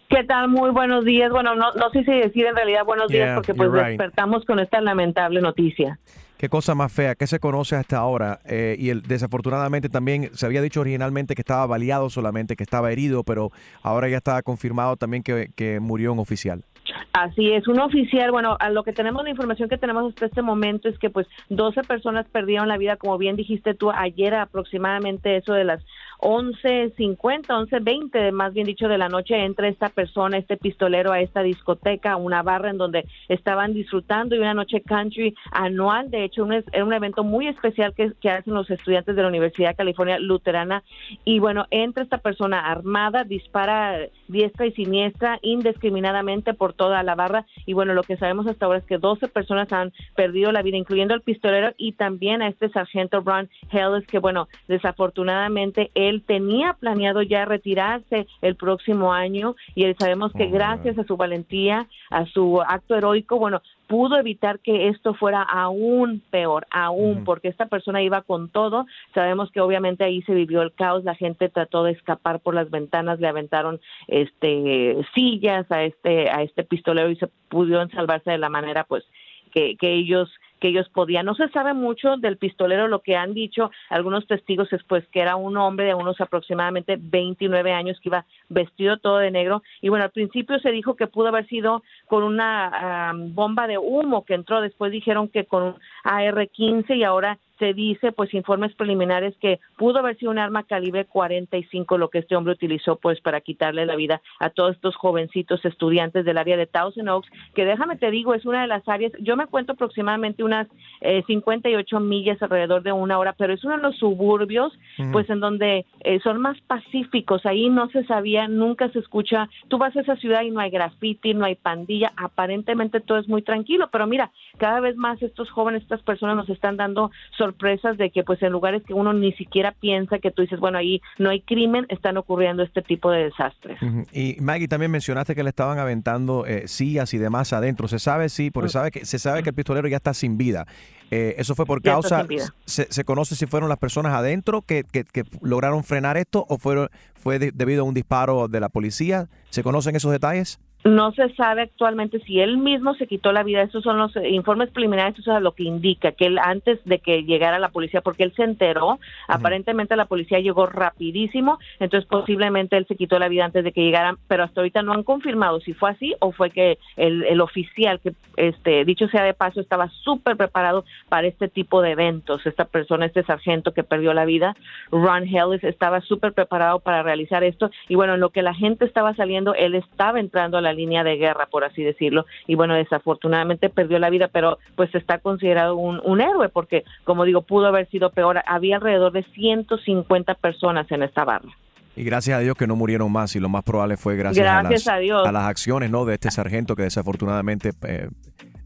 [0.09, 0.49] ¿Qué tal?
[0.49, 1.31] Muy buenos días.
[1.31, 3.87] Bueno, no, no sé si decir en realidad buenos días Yeah, porque pues right.
[3.87, 5.99] despertamos con esta lamentable noticia.
[6.37, 8.41] Qué cosa más fea, ¿qué se conoce hasta ahora?
[8.45, 12.91] Eh, y el, desafortunadamente también se había dicho originalmente que estaba baleado solamente, que estaba
[12.93, 13.51] herido, pero
[13.83, 16.65] ahora ya está confirmado también que, que murió un oficial.
[17.13, 20.43] Así es, un oficial, bueno, a lo que tenemos, la información que tenemos hasta este
[20.43, 25.37] momento es que pues 12 personas perdieron la vida, como bien dijiste tú, ayer aproximadamente
[25.37, 25.81] eso de las
[26.21, 31.43] 11.50, 11.20, más bien dicho, de la noche entra esta persona, este pistolero a esta
[31.43, 36.55] discoteca, una barra en donde estaban disfrutando y una noche country anual, de hecho un
[36.55, 40.19] era un evento muy especial que, que hacen los estudiantes de la Universidad de California
[40.19, 40.83] Luterana.
[41.25, 43.99] Y bueno, entra esta persona armada, dispara
[44.29, 47.47] diestra y siniestra indiscriminadamente por toda la barra.
[47.67, 50.77] Y bueno, lo que sabemos hasta ahora es que 12 personas han perdido la vida,
[50.77, 56.75] incluyendo al pistolero y también a este sargento Ron Hellis, que bueno, desafortunadamente él tenía
[56.75, 62.27] planeado ya retirarse el próximo año y él sabemos que gracias a su valentía, a
[62.27, 68.03] su acto heroico, bueno, pudo evitar que esto fuera aún peor, aún, porque esta persona
[68.03, 68.87] iba con todo.
[69.15, 72.71] Sabemos que obviamente ahí se vivió el caos, la gente trató de escapar por las
[72.71, 78.39] ventanas, le aventaron este sillas a este a este pistolero y se pudieron salvarse de
[78.39, 79.05] la manera pues
[79.53, 80.31] que, que ellos
[80.61, 81.27] que ellos podían.
[81.27, 85.21] No se sabe mucho del pistolero, lo que han dicho algunos testigos es pues que
[85.21, 89.89] era un hombre de unos aproximadamente 29 años que iba vestido todo de negro y
[89.89, 94.25] bueno, al principio se dijo que pudo haber sido con una ah, bomba de humo
[94.25, 95.75] que entró, después dijeron que con un
[96.05, 101.05] AR-15 y ahora se dice, pues informes preliminares que pudo haber sido un arma calibre
[101.05, 105.65] 45 lo que este hombre utilizó pues para quitarle la vida a todos estos jovencitos
[105.65, 109.13] estudiantes del área de Thousand Oaks, que déjame te digo, es una de las áreas,
[109.21, 110.69] yo me cuento aproximadamente unas
[111.01, 114.73] eh, 58 millas alrededor de una hora, pero es uno de los suburbios,
[115.13, 119.79] pues en donde eh, son más pacíficos, ahí no se sabía, nunca se escucha, tú
[119.79, 123.43] vas a esa ciudad y no hay graffiti, no hay pandilla, aparentemente todo es muy
[123.43, 127.11] tranquilo, pero mira, cada vez más estos jóvenes, estas personas nos están dando
[127.45, 130.79] sorpresas de que pues en lugares que uno ni siquiera piensa que tú dices, bueno,
[130.79, 133.79] ahí no hay crimen, están ocurriendo este tipo de desastres.
[134.13, 137.89] Y Maggie, también mencionaste que le estaban aventando eh, sillas y demás adentro.
[137.89, 138.51] ¿Se sabe sí?
[138.51, 140.67] Porque sabe que, se sabe que el pistolero ya está sin vida.
[141.11, 142.27] Eh, ¿Eso fue por Ya causa?
[142.65, 146.57] Se, se conoce si fueron las personas adentro que, que- que lograron frenar esto o
[146.59, 149.29] fueron, fue de- debido a un disparo de la policía?
[149.51, 150.59] ¿Se conocen esos detalles?
[150.85, 153.63] No se sabe actualmente si él mismo se quitó la vida.
[153.63, 156.99] Esos son los eh, informes preliminares, eso es lo que indica que él antes de
[156.99, 162.77] que llegara la policía, porque él se enteró, aparentemente la policía llegó rapidísimo, entonces posiblemente
[162.77, 165.59] él se quitó la vida antes de que llegaran, pero hasta ahorita no han confirmado
[165.61, 169.63] si fue así o fue que el, el oficial, que este dicho sea de paso,
[169.63, 172.45] estaba súper preparado para este tipo de eventos.
[172.45, 174.55] Esta persona, este sargento que perdió la vida,
[174.91, 178.85] Ron Hellis, estaba súper preparado para realizar esto y bueno, en lo que la gente
[178.85, 182.75] estaba saliendo, él estaba entrando a la línea de guerra, por así decirlo, y bueno,
[182.75, 187.67] desafortunadamente perdió la vida, pero pues está considerado un, un héroe porque, como digo, pudo
[187.67, 188.41] haber sido peor.
[188.47, 191.49] Había alrededor de 150 personas en esta barra.
[191.97, 194.89] Y gracias a Dios que no murieron más y lo más probable fue gracias, Gracias
[194.89, 195.33] a, a las, Dios.
[195.33, 196.05] las acciones ¿no?
[196.05, 198.09] de este sargento que desafortunadamente eh,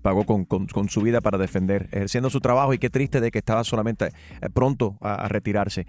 [0.00, 3.30] pagó con, con- con su vida para defender, ejerciendo su trabajo y qué triste de
[3.30, 4.06] que estaba solamente
[4.40, 5.86] eh, pronto a, a retirarse.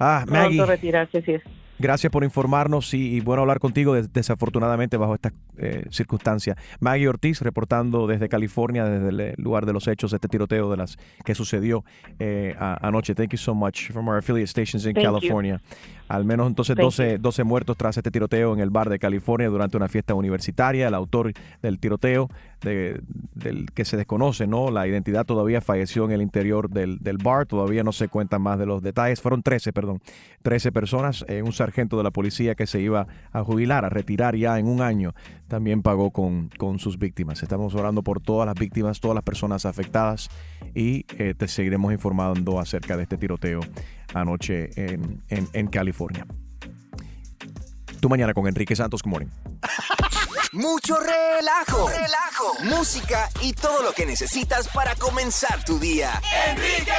[0.00, 1.42] Ah, Maggie, Pronto retirarse, sí es.
[1.78, 6.56] Gracias por informarnos y, y bueno hablar contigo des- desafortunadamente bajo estas eh, circunstancias.
[6.80, 10.76] Maggie Ortiz reportando desde California, desde el eh, lugar de los hechos, este tiroteo de
[10.76, 11.84] las que sucedió
[12.18, 13.14] eh, anoche.
[13.14, 15.10] Thank you so much from our affiliate stations in Thank you.
[16.14, 19.48] Al menos entonces Thank 12, 12 muertos tras este tiroteo en el bar de California
[19.48, 20.88] durante una fiesta universitaria.
[20.88, 22.28] El autor del tiroteo,
[22.62, 23.00] de-
[23.34, 24.70] del que se desconoce, ¿no?
[24.70, 27.46] La identidad todavía falleció en el interior del, del bar.
[27.46, 29.20] Todavía no se cuentan más de los detalles.
[29.20, 30.00] Fueron 13, perdón.
[30.42, 31.24] 13 personas.
[31.28, 34.66] Eh, un sargento de la policía que se iba a jubilar, a retirar ya en
[34.66, 35.14] un año,
[35.48, 37.42] también pagó con, con sus víctimas.
[37.42, 40.28] Estamos orando por todas las víctimas, todas las personas afectadas
[40.74, 43.60] y eh, te seguiremos informando acerca de este tiroteo
[44.14, 46.26] anoche en, en- California.
[48.00, 49.28] Tu mañana con Enrique Santos, good morning.
[50.54, 56.12] Mucho relajo, relajo, música y todo lo que necesitas para comenzar tu día.
[56.48, 56.92] Enrique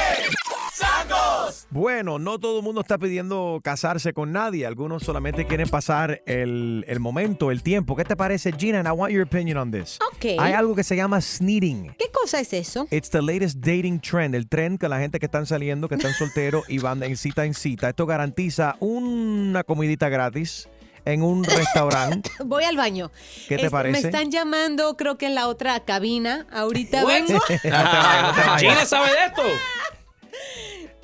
[0.74, 1.66] Santos.
[1.70, 4.66] Bueno, no todo el mundo está pidiendo casarse con nadie.
[4.66, 7.95] Algunos solamente quieren pasar el, el momento, el tiempo.
[7.95, 8.80] ¿Qué te parece, Gina?
[8.80, 9.99] And I want your opinion on this.
[10.12, 10.38] Ok.
[10.38, 11.95] Hay algo que se llama sneating.
[11.97, 12.88] ¿Qué cosa es eso?
[12.91, 16.14] It's the latest dating trend, el trend que la gente que están saliendo, que están
[16.20, 17.88] solteros y van de cita en cita.
[17.88, 20.68] Esto garantiza una comidita gratis
[21.06, 22.30] en un restaurante.
[22.45, 23.12] Voy al baño.
[23.47, 24.01] ¿Qué te Este, parece?
[24.01, 26.47] Me están llamando, creo que en la otra cabina.
[26.51, 27.14] Ahorita What?
[27.14, 27.39] vengo.
[27.64, 28.62] Vayas.
[28.62, 29.41] Gina sabe de esto.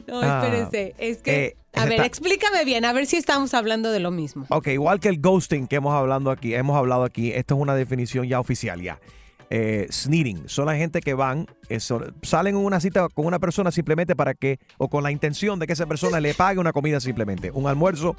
[0.08, 0.94] No, Ah, espérense.
[0.98, 4.12] Es que, eh, a ver, está- explícame bien, a ver si estamos hablando de lo
[4.12, 4.46] mismo.
[4.50, 7.76] Ok, igual que el ghosting que hemos hablando aquí, hemos hablado aquí, esto es una
[7.76, 9.00] definición ya oficial ya.
[9.54, 13.70] Eh, sneaking, son la gente que van, eso, salen en una cita con una persona
[13.72, 17.00] simplemente para que, o con la intención de que esa persona le pague una comida
[17.02, 18.16] simplemente, un almuerzo,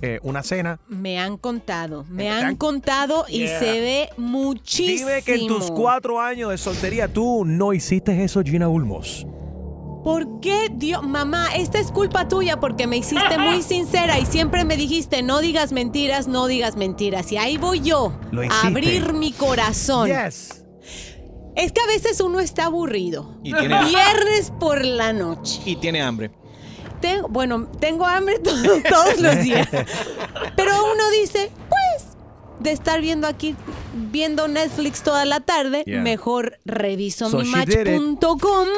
[0.00, 0.80] eh, una cena.
[0.88, 3.58] Me han contado, me ¿Te han han- contado y Yeah.
[3.60, 5.08] se ve muchísimo.
[5.08, 9.26] Dime que en tus cuatro años de soltería tú no hiciste eso, Gina Ulmos.
[10.04, 11.04] ¿Por qué, Dios?
[11.04, 15.40] Mamá, esta es culpa tuya porque me hiciste muy sincera y siempre me dijiste, no
[15.40, 17.30] digas mentiras, no digas mentiras.
[17.30, 20.08] Y ahí voy yo, Lo a abrir mi corazón.
[20.08, 20.64] Yes.
[21.54, 23.38] Es que a veces uno está aburrido.
[23.44, 25.60] Y tiene- Viernes por la noche.
[25.66, 26.32] Y tiene hambre.
[27.02, 28.50] Tengo- bueno, tengo hambre to-
[28.88, 29.68] todos los días.
[30.56, 32.06] Pero uno dice, pues,
[32.60, 33.56] de estar viendo aquí,
[34.12, 36.00] viendo Netflix toda la tarde, Yeah.
[36.00, 38.68] mejor reviso So mi match.com.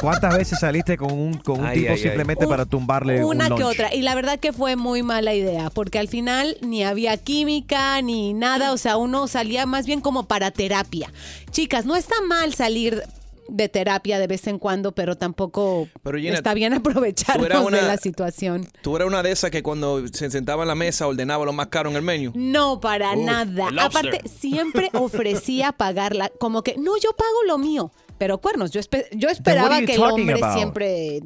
[0.00, 2.02] ¿Cuántas veces saliste con un, con un Ay, tipo ay, ay.
[2.02, 3.64] simplemente para tumbarle un Una que lunch?
[3.64, 3.94] otra.
[3.94, 8.32] Y la verdad que fue muy mala idea, porque al final ni había química ni
[8.32, 8.72] nada.
[8.72, 11.12] O sea, uno salía más bien como para terapia.
[11.50, 13.02] Chicas, no está mal salir
[13.48, 17.64] de terapia de vez en cuando, pero tampoco Pero, Gina, está bien aprovecharnos tú eras
[17.66, 18.66] una- de la situación.
[18.82, 21.66] Tú eras una de esas que cuando se sentaba en la mesa ordenaba lo más
[21.68, 22.32] caro en el menú.
[22.34, 23.68] No, para Uf, nada.
[23.84, 27.92] Aparte, siempre ofrecía pagarla, como que, no, yo pago lo mío.
[28.18, 30.56] Pero cuernos, yo, espe- yo what esperaba que el hombre about?
[30.56, 31.20] siempre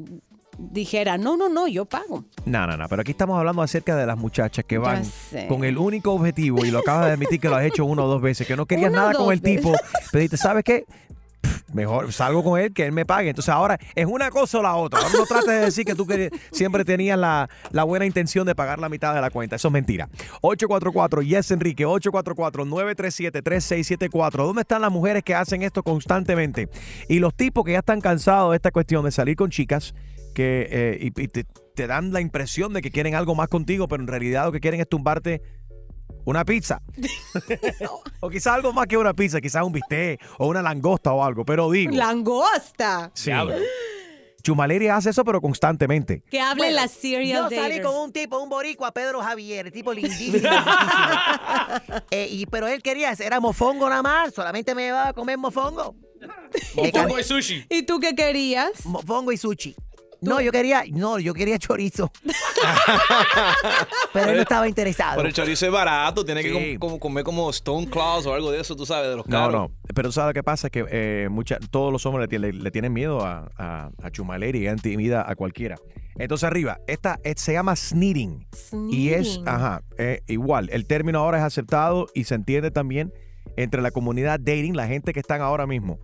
[0.57, 2.25] dijera, no, no, no, yo pago.
[2.45, 5.03] No, no, no, pero aquí estamos hablando acerca de las muchachas que van
[5.47, 8.07] con el único objetivo, y lo acabas de admitir que lo has hecho una o
[8.07, 9.71] dos veces, que no querías Una nada con el tipo,
[10.11, 10.85] pero dijiste, ¿sabes qué?
[11.73, 13.29] Mejor salgo con él que él me pague.
[13.29, 14.99] Entonces ahora es una cosa o la otra.
[15.13, 16.07] No trates de decir que tú
[16.51, 17.49] siempre tenías la,
[17.83, 19.57] buena intención de pagar la mitad de la cuenta.
[19.57, 20.09] Eso es mentira.
[20.41, 24.31] 844 Yes Enrique, 844-937-3674.
[24.31, 26.69] ¿Dónde están las mujeres que hacen esto constantemente?
[27.09, 29.93] Y los tipos que ya están cansados de esta cuestión de salir con chicas
[30.33, 31.11] que eh, y,
[31.77, 34.59] te dan la impresión de que quieren algo más contigo, pero en realidad lo que
[34.59, 35.43] quieren es tumbarte
[36.27, 36.81] una pizza.
[38.19, 41.45] o quizás algo más que una pizza, quizás un bistec o una langosta o algo,
[41.45, 41.95] pero digo.
[41.95, 43.11] Langosta.
[43.13, 43.31] Sí.
[44.43, 46.23] Chumaleri hace eso, pero constantemente.
[46.29, 47.87] Que hable Bueno, la serial Yo salí daters.
[47.87, 50.31] con un tipo, un boricua, Pedro Javier, tipo lindísimo.
[50.31, 52.01] lindísimo.
[52.11, 55.95] Eh, y, pero él quería, era mofongo nada más, solamente me llevaba a comer mofongo.
[56.75, 57.65] Mofongo y sushi.
[57.69, 58.85] ¿Y tú qué querías?
[58.85, 59.75] Mofongo y sushi.
[60.21, 62.11] No, yo quería, no, yo quería chorizo.
[64.13, 65.15] pero él no estaba interesado.
[65.17, 66.77] Pero el chorizo es barato, tiene que Sí.
[66.77, 69.37] com- como comer como Stone Claws o algo de eso, tú sabes, de los No,
[69.37, 69.53] caros.
[69.53, 69.71] no.
[69.93, 70.69] Pero ¿sabes qué pasa?
[70.69, 74.65] Que eh, mucha- todos los hombres le, le- le tienen miedo a, a, a Chumaleri
[74.65, 75.75] y intimida a cualquiera.
[76.17, 78.47] Entonces arriba, esta eh, se llama sneering.
[78.89, 80.69] Y es, ajá, eh, igual.
[80.71, 83.13] El término ahora es aceptado y se entiende también
[83.55, 85.99] entre la comunidad dating, la gente que están ahora mismo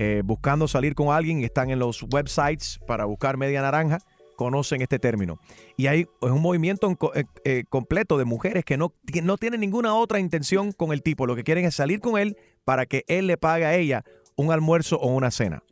[0.00, 3.98] eh, buscando salir con alguien están en los websites para buscar media naranja,
[4.34, 5.38] conocen este término.
[5.76, 9.60] Y hay es un movimiento eh, eh, completo de mujeres que no, ti- no tienen
[9.60, 11.26] ninguna otra intención con el tipo.
[11.26, 14.02] Lo que quieren es salir con él para que él le pague a ella
[14.36, 15.62] un almuerzo o una cena.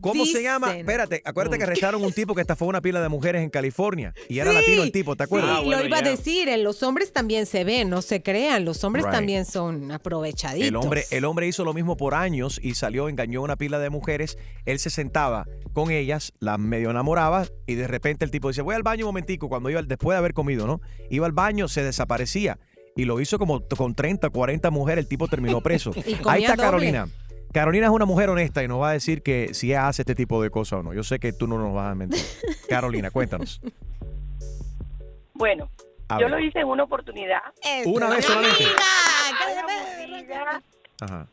[0.00, 0.76] ¿Cómo se llama?
[0.76, 4.38] Espérate, acuérdate que arrestaron un tipo que estafó una pila de mujeres en California y
[4.38, 5.60] era latino el tipo, ¿te acuerdas?
[5.62, 8.82] Sí, lo iba a decir, en los hombres también se ven, no se crean, los
[8.84, 9.14] hombres Right.
[9.14, 10.68] también son aprovechaditos.
[10.68, 13.78] El hombre, el hombre hizo lo mismo por años y salió, engañó a una pila
[13.78, 14.38] de mujeres.
[14.66, 18.74] Él se sentaba con ellas, las medio enamoraba y de repente el tipo dice, voy
[18.74, 20.80] al baño un momentico, cuando iba, después de haber comido, ¿no?
[21.10, 22.58] Iba al baño, se desaparecía
[22.96, 25.92] y lo hizo como con 30, 40 mujeres, el tipo terminó preso.
[26.26, 27.04] Ahí está doble.
[27.54, 27.86] Carolina.
[27.86, 30.42] Es una mujer honesta y nos va a decir que si ella hace este tipo
[30.42, 30.92] de cosas o no.
[30.92, 32.20] Yo sé que tú no nos vas a mentir.
[32.68, 33.60] Carolina, cuéntanos.
[35.32, 35.68] Bueno,
[36.08, 36.30] A yo ver.
[36.32, 37.40] lo hice en una oportunidad.
[37.86, 38.64] Una vez solamente.
[39.40, 40.62] Aburrida,
[41.00, 41.26] Ajá.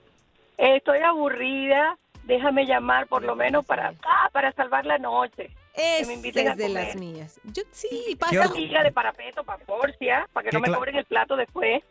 [0.57, 1.97] Estoy aburrida.
[2.23, 5.49] Déjame llamar por lo menos para ah, para salvar la noche.
[5.75, 7.39] que me inviten a es de las mías.
[7.45, 8.53] Yo sí, Una pasa.
[8.53, 11.83] amiga de parapeto para Porcia, para que ¿Qué no me cobren el plato después.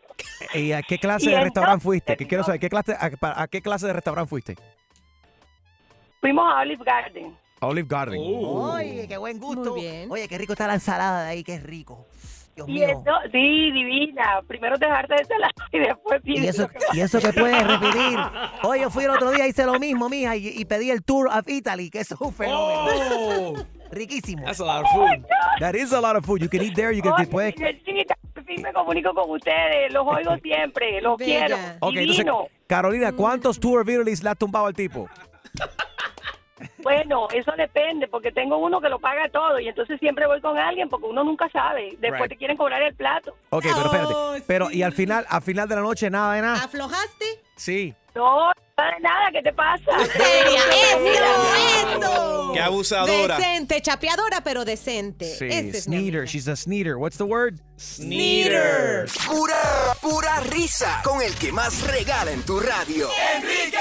[0.54, 2.16] ¿Y a qué clase de restaurante fuiste?
[2.16, 4.56] Que quiero saber, ¿qué clase, a, qué clase de restaurante fuiste?
[6.20, 7.36] Fuimos a Olive Garden.
[7.60, 8.20] Olive Garden.
[8.22, 9.74] Oye, qué buen gusto.
[9.74, 12.06] Oye, qué rico está la ensalada de ahí, qué rico.
[12.66, 12.86] Dios Y mío.
[12.88, 14.40] eso, sí, divina.
[14.46, 17.66] Primero dejarte de salada y después Y pides eso, lo que y eso que puedes
[17.66, 18.18] repetir.
[18.64, 21.28] Oye, yo fui el otro día, hice lo mismo, mija, y, y pedí el Tour
[21.28, 23.66] of Italy, que eso es un fenómeno.
[23.90, 24.44] Riquísimo.
[24.44, 25.26] That's a lot of food.
[25.58, 26.40] That is a lot of food.
[26.40, 26.92] You can eat there.
[26.94, 27.54] You can después.
[27.54, 29.92] Fin me comunico con ustedes.
[29.92, 31.00] Los oigo siempre.
[31.00, 31.56] Los quiero.
[31.80, 32.46] Ok, entonces, Divino.
[32.66, 35.08] Carolina, ¿cuántos Tour of Italy le has tumbado al tipo?
[36.82, 40.58] Bueno, eso depende, porque tengo uno que lo paga todo y entonces siempre voy con
[40.58, 41.96] alguien porque uno nunca sabe.
[41.98, 42.30] Después Right.
[42.30, 43.36] te quieren cobrar el plato.
[43.50, 44.44] Ok, pero espérate.
[44.46, 46.64] Pero, y al final, al final de la noche, nada de nada.
[46.64, 47.24] ¿Aflojaste?
[47.56, 47.94] Sí.
[48.14, 49.84] No, no de nada, ¿qué te pasa?
[51.20, 52.50] ¡Eso!
[52.52, 53.36] Qué abusadora.
[53.36, 55.26] Decente, chapeadora, pero decente.
[55.26, 56.26] Sí, Ese es mi sneeder.
[56.26, 56.96] She's a sneeder.
[56.96, 57.60] What's the word?
[57.78, 59.06] Sneeder.
[59.26, 59.54] Pura,
[60.00, 63.08] pura risa con el que más regala en tu radio.
[63.36, 63.78] Enrique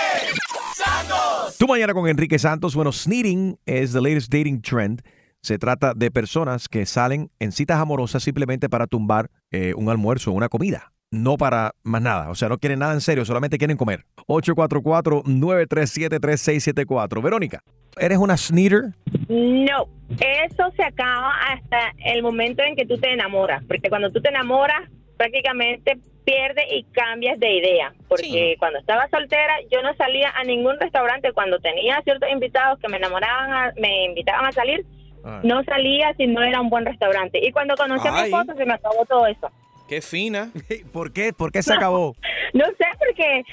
[0.90, 1.58] Santos.
[1.58, 2.76] Tu mañana con Enrique Santos.
[2.76, 5.02] Bueno, sneering es the latest dating trend.
[5.42, 10.32] Se trata de personas que salen en citas amorosas simplemente para tumbar eh, un almuerzo,
[10.32, 10.92] una comida.
[11.12, 12.30] No para más nada.
[12.30, 14.06] O sea, no quieren nada en serio, solamente quieren comer.
[14.28, 17.24] 844-937-3674.
[17.24, 17.64] Verónica,
[17.98, 18.94] ¿eres una sneeder?
[19.28, 24.22] No, eso se acaba hasta el momento en que tú te enamoras, porque cuando tú
[24.22, 25.98] te enamoras prácticamente
[26.32, 31.32] pierdes y cambias de idea, porque cuando estaba soltera yo no salía a ningún restaurante,
[31.34, 34.86] cuando tenía ciertos invitados que me enamoraban, a- me invitaban a salir,
[35.26, 35.42] Ah.
[35.44, 37.40] no salía si no era un buen restaurante.
[37.46, 39.52] Y cuando conocí a mi esposo se me acabó todo eso.
[39.90, 40.52] Qué fina.
[40.94, 41.34] ¿Por qué?
[41.34, 42.16] ¿Por qué se acabó?
[42.52, 43.44] No sé, porque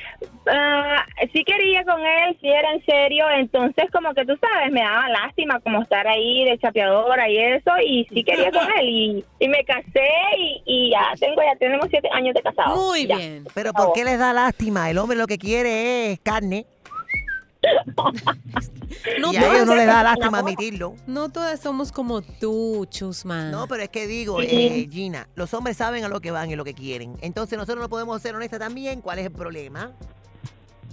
[0.51, 4.81] ah, sí quería con él, sí era en serio, entonces como que tú sabes, me
[4.81, 9.25] daba lástima como estar ahí de chapeadora y eso, y sí quería con él, y,
[9.39, 10.09] y me casé
[10.39, 12.79] y, y ya tengo, ya tenemos siete años de casados.
[12.87, 13.19] Muy Ya.
[13.19, 13.45] bien.
[13.55, 14.89] Pero ¿por qué les da lástima?
[14.91, 16.65] El hombre lo que quiere es carne.
[19.21, 20.95] No y a ellos no todas- les da lástima admitirlo.
[21.07, 23.51] No todas somos como tú, Chusman.
[23.51, 26.57] No, pero es que digo, eh, Gina, los hombres saben a lo que van y
[26.57, 27.17] lo que quieren.
[27.21, 29.01] Entonces nosotros no podemos ser honestas también.
[29.01, 29.93] ¿Cuál es el problema?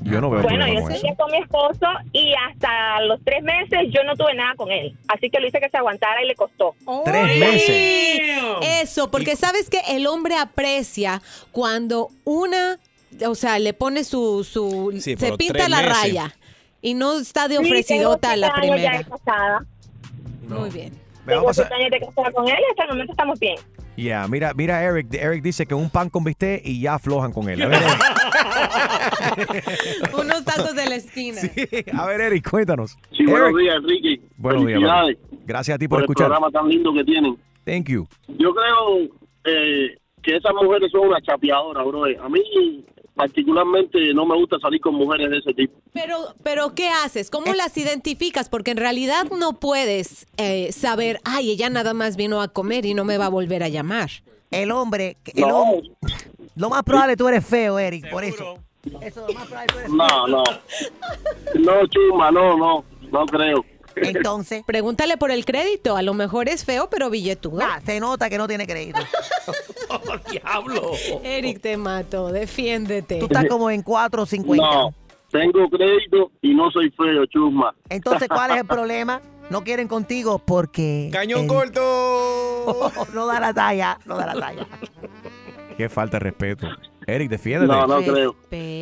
[0.02, 1.02] Yo no veo Bueno, problema yo con eso.
[1.02, 4.98] seguía con mi esposo y hasta los tres meses yo no tuve nada con él.
[5.08, 6.76] Así que lo hice que se aguantara y le costó.
[7.06, 8.42] Tres meses.
[8.82, 11.22] Eso, porque sabes que el hombre aprecia
[11.52, 12.80] cuando una,
[13.28, 15.94] o sea, le pone su, su Sí, se pero pinta tres la meses.
[16.02, 16.36] raya.
[16.84, 18.98] Y no está de Sí, ofrecidota tengo la ya primera.
[19.00, 19.66] de casada.
[20.48, 20.94] Muy bien.
[21.26, 23.56] Vamos a Tengo siete años de casada con él y hasta el momento estamos bien.
[23.96, 25.14] Ya, mira, mira a Eric.
[25.14, 27.62] Eric dice que un pan con bistec y ya aflojan con él.
[27.62, 28.00] A ver, Eric.
[30.20, 31.40] Unos tacos de la esquina.
[31.98, 32.98] A ver, Eric, cuéntanos.
[33.16, 33.60] Sí, buenos Eric.
[33.60, 34.22] días, Enrique.
[34.38, 34.82] Buenos días.
[35.46, 36.28] Gracias a ti por, por el escuchar.
[36.28, 37.38] programa tan lindo que tienen.
[37.66, 38.08] Thank you.
[38.28, 39.08] Yo creo
[39.46, 42.04] eh, que esas mujeres son una chapeadora, bro.
[42.06, 42.42] A mí
[43.16, 45.74] particularmente no me gusta salir con mujeres de ese tipo.
[45.94, 47.30] Pero, pero ¿qué haces?
[47.30, 48.50] ¿Cómo las identificas?
[48.50, 52.94] Porque en realidad no puedes eh, saber, ay, ella nada más vino a comer y
[52.94, 54.10] no me va a volver a llamar.
[54.52, 55.90] El hombre, el hombre-
[56.56, 58.60] lo más probable tú eres feo, Eric, por eso.
[59.02, 60.44] Eso, lo más probable tú eres No, no.
[61.56, 62.84] No, chuma, no, no.
[63.12, 63.64] No creo.
[63.96, 64.64] Entonces.
[64.66, 65.96] Pregúntale por el crédito.
[65.96, 67.62] A lo mejor es feo, pero billetudo.
[67.62, 69.00] Ah, se nota que no tiene crédito.
[70.32, 70.92] Diablo.
[71.24, 72.32] Eric, te mato.
[72.32, 73.20] Defiéndete.
[73.20, 74.56] Tú estás como en 4.50.
[74.58, 74.94] No,
[75.30, 77.74] tengo crédito y no soy feo, chuma.
[77.90, 79.22] Entonces, ¿cuál es el problema?
[79.50, 81.10] No quieren contigo porque...
[81.12, 82.92] Cañón el- corto.
[83.14, 84.66] no da la talla, no da la talla.
[85.78, 86.68] Qué falta de respeto.
[87.06, 87.74] Eric, defiéndete.
[87.74, 88.36] No, no creo.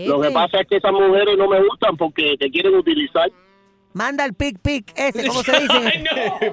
[0.08, 3.32] Lo que pasa es que esas mujeres no me gustan porque te quieren utilizar.
[3.94, 6.04] Manda el pic pic ese, ¿cómo se dice?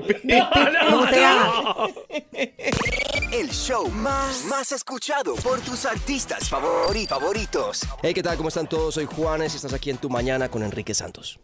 [0.06, 0.44] Pic, pic,
[0.90, 1.74] ¿Cómo se llama?
[3.32, 7.82] El show más, más escuchado por tus artistas favori- favoritos.
[8.02, 8.36] Hey, ¿qué tal?
[8.36, 8.94] ¿Cómo están todos?
[8.94, 11.39] Soy Juanes y estás aquí en Tu Mañana con Enrique Santos.